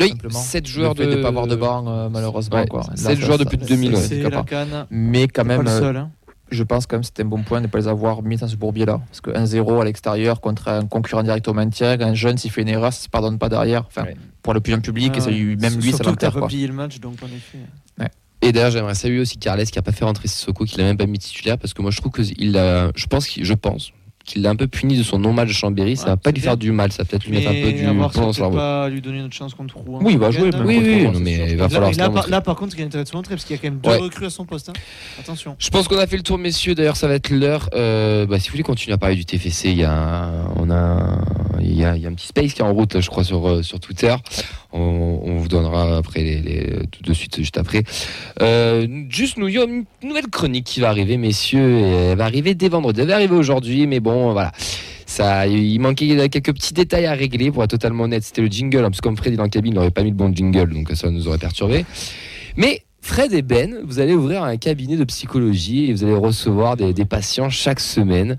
Oui, 0.00 0.08
simplement. 0.10 0.38
7 0.40 0.66
joueurs 0.66 0.94
de. 0.94 1.04
de 1.04 1.16
pas 1.16 1.28
avoir 1.28 1.46
de 1.46 1.56
banc, 1.56 1.84
euh, 1.86 2.08
malheureusement. 2.08 2.56
Ouais, 2.58 2.66
quoi. 2.66 2.80
Là, 2.80 2.96
sept 2.96 2.98
ça- 2.98 3.14
joueurs 3.14 3.38
ça- 3.38 3.44
depuis 3.44 3.58
ça- 3.60 3.66
2000, 3.66 3.92
ça 3.92 3.96
ouais. 3.98 4.02
C'est 4.04 4.14
handicap 4.14 4.32
la 4.32 4.38
pas. 4.38 4.44
canne. 4.44 4.86
Mais 4.90 5.28
quand 5.28 5.42
Pas 5.42 5.48
même, 5.48 5.62
le 5.62 5.68
euh, 5.70 5.78
seul. 5.80 5.96
hein. 5.96 6.10
je 6.50 6.62
pense 6.64 6.86
quand 6.86 6.96
même 6.96 7.02
que 7.02 7.06
c'était 7.06 7.22
un 7.22 7.26
bon 7.26 7.42
point 7.42 7.60
de 7.60 7.66
ne 7.66 7.70
pas 7.70 7.78
les 7.78 7.88
avoir 7.88 8.22
mis 8.22 8.36
dans 8.36 8.48
ce 8.48 8.56
bourbier-là. 8.56 9.00
Parce 9.08 9.20
que 9.20 9.30
1-0 9.30 9.80
à 9.80 9.84
l'extérieur 9.84 10.40
contre 10.40 10.68
un 10.68 10.84
concurrent 10.86 11.22
direct 11.22 11.46
au 11.48 11.52
maintien, 11.54 12.00
un 12.00 12.14
jeune, 12.14 12.38
s'il 12.38 12.50
fait 12.50 12.62
une 12.62 12.68
erreur, 12.68 12.92
ça 12.92 13.00
ne 13.00 13.04
se 13.04 13.08
pardonne 13.08 13.38
pas 13.38 13.48
derrière. 13.48 13.84
Enfin, 13.86 14.02
Ouais. 14.04 14.16
pour 14.42 14.54
le 14.54 14.60
plus 14.60 14.72
jeune 14.72 14.82
public, 14.82 15.14
Ouais, 15.14 15.20
ça 15.20 15.30
lui- 15.30 15.56
même 15.56 15.78
lui, 15.78 15.92
ça 15.92 16.02
l'enterre. 16.02 16.32
quoi. 16.32 16.48
le 16.50 16.72
match, 16.72 16.98
donc 17.00 17.14
en 17.22 17.26
effet. 17.26 17.58
Et 18.42 18.52
d'ailleurs, 18.52 18.70
j'aimerais 18.70 18.94
saluer 18.94 19.20
aussi 19.20 19.36
Carles 19.36 19.62
qui 19.64 19.78
a 19.78 19.82
pas 19.82 19.92
fait 19.92 20.06
rentrer 20.06 20.26
Sissoko, 20.26 20.64
qui 20.64 20.78
l'a 20.78 20.84
même 20.84 20.96
pas 20.96 21.04
mis 21.04 21.18
titulaire, 21.18 21.58
parce 21.58 21.74
que 21.74 21.82
moi 21.82 21.90
je 21.90 21.98
trouve 22.00 22.10
que 22.10 22.22
il 22.38 22.56
a, 22.56 22.90
je 22.94 23.04
pense, 23.06 23.26
qu'il- 23.26 23.44
je 23.44 23.52
pense 23.52 23.92
qu'il 24.32 24.42
l'a 24.42 24.50
un 24.50 24.56
peu 24.56 24.66
puni 24.66 24.96
de 24.96 25.02
son 25.02 25.18
non-match 25.18 25.48
de 25.48 25.52
Chambéry. 25.52 25.96
Ça 25.96 26.04
Ouais, 26.04 26.10
va 26.10 26.16
pas 26.16 26.30
lui 26.30 26.40
faire 26.40 26.56
du 26.56 26.72
mal, 26.72 26.92
ça 26.92 27.02
va 27.02 27.08
peut-être 27.08 27.24
lui 27.24 27.32
mettre 27.32 27.50
un 27.50 27.54
peu 27.54 27.72
du 27.72 27.84
plomb 27.84 28.30
dans 28.32 28.50
pas 28.50 28.88
lui 28.88 29.00
donner 29.00 29.20
notre 29.20 29.34
chance 29.34 29.54
contre 29.54 29.76
Rouen. 29.78 30.00
Oui, 30.02 30.12
il 30.12 30.18
va 30.18 30.30
jouer, 30.30 30.44
Oui, 30.44 30.50
contre 30.50 30.64
oui, 30.66 30.80
c'est 31.14 31.20
mais 31.20 31.50
il 31.50 31.56
va 31.56 31.64
Là, 31.64 31.68
falloir 31.68 31.90
là, 31.90 31.96
par, 31.96 32.10
montrer. 32.12 32.30
là, 32.30 32.40
par 32.40 32.56
contre, 32.56 32.76
il 32.76 32.80
y 32.80 32.82
a 32.82 32.86
intérêt 32.86 33.04
de 33.04 33.08
se 33.08 33.16
montrer 33.16 33.34
parce 33.34 33.44
qu'il 33.44 33.56
y 33.56 33.58
a 33.58 33.62
quand 33.62 33.68
même 33.70 33.80
deux 33.80 33.90
Ouais. 33.90 33.96
recrues 33.98 34.26
à 34.26 34.30
son 34.30 34.44
poste. 34.44 34.68
hein. 34.68 34.72
Attention. 35.18 35.56
Je 35.58 35.68
pense 35.70 35.88
qu'on 35.88 35.98
a 35.98 36.06
fait 36.06 36.16
le 36.16 36.22
tour, 36.22 36.38
messieurs. 36.38 36.74
D'ailleurs, 36.74 36.96
ça 36.96 37.08
va 37.08 37.14
être 37.14 37.30
l'heure. 37.30 37.68
Euh, 37.74 38.26
bah, 38.26 38.38
si 38.38 38.48
vous 38.48 38.52
voulez 38.52 38.62
continuer 38.62 38.94
à 38.94 38.98
parler 38.98 39.16
du 39.16 39.24
TFC, 39.24 39.70
il 39.70 39.78
y 39.78 39.84
a, 39.84 39.92
un- 39.92 40.44
on 40.56 40.70
a, 40.70 41.18
il 41.62 41.78
y 41.78 41.84
a, 41.84 41.92
un 41.92 42.14
petit 42.14 42.28
space 42.28 42.54
qui 42.54 42.60
est 42.60 42.64
en 42.64 42.72
route, 42.72 43.00
je 43.00 43.08
crois, 43.08 43.24
sur, 43.24 43.48
euh, 43.48 43.62
sur 43.62 43.80
Twitter. 43.80 44.14
On, 44.72 45.36
vous 45.38 45.48
donnera 45.48 45.96
après 45.96 46.42
tout 46.90 47.02
de 47.02 47.12
suite, 47.12 47.36
juste 47.36 47.58
après. 47.58 47.82
Euh, 48.40 48.86
juste, 49.08 49.36
nous, 49.36 49.48
il 49.48 49.54
y 49.54 49.58
a 49.58 49.64
une 49.64 49.84
nouvelle 50.02 50.28
chronique 50.28 50.64
qui 50.64 50.80
va 50.80 50.88
arriver, 50.90 51.16
messieurs. 51.16 51.80
Elle 51.80 52.18
va 52.18 52.24
arriver 52.24 52.54
dès 52.54 52.68
vendredi. 52.68 53.00
Elle 53.00 53.08
va 53.08 53.16
arriver 53.16 53.34
aujourd'hui, 53.34 53.86
mais 53.86 54.00
bon, 54.00 54.32
voilà. 54.32 54.52
Ça, 55.06 55.46
il 55.48 55.80
manquait 55.80 56.28
quelques 56.28 56.54
petits 56.54 56.72
détails 56.72 57.06
à 57.06 57.14
régler 57.14 57.50
pour 57.50 57.64
être 57.64 57.70
totalement 57.70 58.04
honnête. 58.04 58.22
C'était 58.22 58.42
le 58.42 58.48
jingle, 58.48 58.78
hein, 58.78 58.90
parce 58.90 59.00
que 59.00 59.02
comme 59.02 59.16
Fred 59.16 59.32
est 59.32 59.36
dans 59.36 59.42
la 59.42 59.48
cabine, 59.48 59.72
il 59.72 59.74
n'aurait 59.74 59.90
pas 59.90 60.04
mis 60.04 60.10
le 60.10 60.16
bon 60.16 60.32
jingle, 60.32 60.72
donc 60.72 60.90
ça 60.94 61.10
nous 61.10 61.26
aurait 61.26 61.38
perturbé. 61.38 61.84
Mais 62.56 62.82
Fred 63.00 63.32
et 63.32 63.42
Ben, 63.42 63.80
vous 63.84 63.98
allez 63.98 64.14
ouvrir 64.14 64.44
un 64.44 64.56
cabinet 64.56 64.96
de 64.96 65.04
psychologie 65.04 65.86
et 65.86 65.92
vous 65.92 66.04
allez 66.04 66.14
recevoir 66.14 66.76
des 66.76 67.04
patients 67.04 67.50
chaque 67.50 67.80
semaine. 67.80 68.36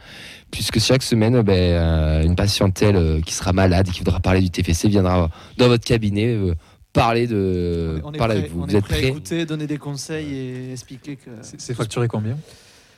Puisque 0.51 0.79
chaque 0.79 1.03
semaine, 1.03 1.41
ben, 1.41 1.53
euh, 1.53 2.23
une 2.23 2.35
patientèle 2.35 2.95
euh, 2.95 3.21
qui 3.21 3.33
sera 3.33 3.53
malade 3.53 3.87
et 3.87 3.91
qui 3.91 3.99
voudra 3.99 4.19
parler 4.19 4.41
du 4.41 4.49
TFC 4.49 4.89
viendra 4.89 5.29
dans 5.57 5.67
votre 5.67 5.85
cabinet 5.85 6.27
euh, 6.27 6.55
parler, 6.93 7.25
de, 7.25 8.01
on 8.03 8.11
est 8.11 8.17
parler 8.17 8.33
prêt, 8.35 8.39
avec 8.39 8.51
vous. 8.51 8.61
on 8.61 8.65
vous 8.65 8.75
est 8.75 8.79
êtes 8.79 8.83
prêt 8.83 8.95
à 8.97 9.07
écouter, 9.07 9.45
donner 9.45 9.67
des 9.67 9.77
conseils 9.77 10.33
et 10.33 10.71
expliquer 10.73 11.15
que. 11.15 11.29
C'est 11.41 11.59
c'est 11.61 11.73
facturé 11.73 12.07
combien? 12.07 12.37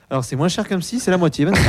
Alors 0.10 0.24
c'est 0.24 0.36
moins 0.36 0.48
cher 0.48 0.68
comme 0.68 0.82
si, 0.82 1.00
c'est 1.00 1.10
la 1.12 1.18
moitié. 1.18 1.46
25. 1.46 1.63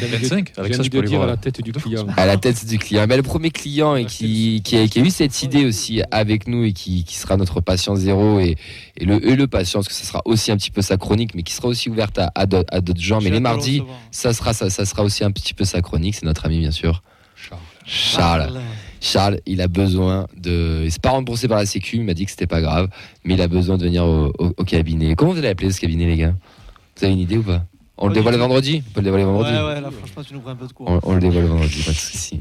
J'ai 0.00 0.06
envie 0.06 0.12
de- 0.12 0.16
25 0.18 0.52
Avec 0.56 0.74
ça, 0.74 0.82
je 0.82 0.88
peux 0.88 1.02
dire 1.02 1.20
à 1.22 1.26
la 1.26 1.36
tête 1.36 1.60
du 1.62 1.72
client. 1.72 2.06
à 2.16 2.26
la 2.26 2.36
tête 2.36 2.64
du 2.66 2.78
client. 2.78 3.04
Mais 3.08 3.16
le 3.16 3.22
premier 3.22 3.50
client 3.50 3.96
et 3.96 4.06
qui, 4.06 4.62
qui, 4.64 4.76
a, 4.78 4.86
qui 4.88 4.98
a 5.00 5.02
eu 5.02 5.10
cette 5.10 5.42
idée 5.42 5.66
aussi 5.66 6.02
avec 6.10 6.46
nous 6.48 6.64
et 6.64 6.72
qui, 6.72 7.04
qui 7.04 7.16
sera 7.16 7.36
notre 7.36 7.60
patient 7.60 7.94
zéro 7.96 8.38
et, 8.40 8.56
et 8.96 9.04
le, 9.04 9.24
et 9.26 9.36
le 9.36 9.46
patient, 9.46 9.80
parce 9.80 9.88
que 9.88 9.94
ce 9.94 10.06
sera 10.06 10.22
aussi 10.24 10.50
un 10.52 10.56
petit 10.56 10.70
peu 10.70 10.80
sa 10.80 10.96
chronique, 10.96 11.34
mais 11.34 11.42
qui 11.42 11.52
sera 11.52 11.68
aussi 11.68 11.90
ouverte 11.90 12.18
à, 12.18 12.32
à 12.34 12.46
d'autres 12.46 12.68
à 12.74 12.80
d'autres 12.80 13.00
gens. 13.00 13.20
Mais 13.20 13.30
les 13.30 13.40
mardis, 13.40 13.82
ça 14.10 14.32
sera, 14.32 14.52
ça, 14.54 14.70
ça 14.70 14.84
sera 14.86 15.02
aussi 15.02 15.22
un 15.24 15.30
petit 15.30 15.54
peu 15.54 15.64
sa 15.64 15.82
chronique. 15.82 16.14
C'est 16.14 16.24
notre 16.26 16.46
ami, 16.46 16.60
bien 16.60 16.70
sûr. 16.70 17.02
Charles. 17.36 17.60
Charles. 17.86 18.60
Charles, 19.00 19.40
il 19.46 19.60
a 19.60 19.68
besoin 19.68 20.26
de. 20.36 20.82
Il 20.84 20.90
s'est 20.92 20.98
pas 20.98 21.10
remboursé 21.10 21.46
par 21.46 21.58
la 21.58 21.66
Sécu, 21.66 21.96
il 21.96 22.04
m'a 22.04 22.14
dit 22.14 22.24
que 22.24 22.30
c'était 22.30 22.46
pas 22.48 22.60
grave, 22.60 22.88
mais 23.24 23.34
il 23.34 23.40
a 23.42 23.48
besoin 23.48 23.76
de 23.78 23.84
venir 23.84 24.04
au, 24.04 24.32
au- 24.38 24.54
au 24.56 24.64
cabinet. 24.64 25.14
Comment 25.14 25.32
vous 25.32 25.38
allez 25.38 25.48
appeler 25.48 25.70
ce 25.70 25.80
cabinet, 25.80 26.06
les 26.06 26.16
gars? 26.16 26.34
Avez 27.02 27.12
une 27.12 27.18
idée 27.20 27.38
ou 27.38 27.42
pas? 27.42 27.64
On 27.96 28.08
le 28.08 28.14
dévoile 28.14 28.36
vendredi? 28.36 28.82
On 28.88 28.90
peut 28.92 29.00
le 29.00 29.04
dévoiler 29.04 29.24
Ouais, 29.24 29.30
vendredi 29.32 29.50
ouais, 29.52 29.80
là 29.80 29.90
franchement, 29.90 30.22
tu 30.22 30.34
nous 30.34 30.40
prends 30.40 30.50
un 30.50 30.56
peu 30.56 30.66
de 30.66 30.72
cours. 30.72 30.88
on, 30.88 31.00
on 31.02 31.14
le 31.14 31.20
dévoile 31.20 31.42
le 31.44 31.48
vendredi, 31.48 31.82
pas 31.82 31.90
de 31.92 31.96
souci. 31.96 32.40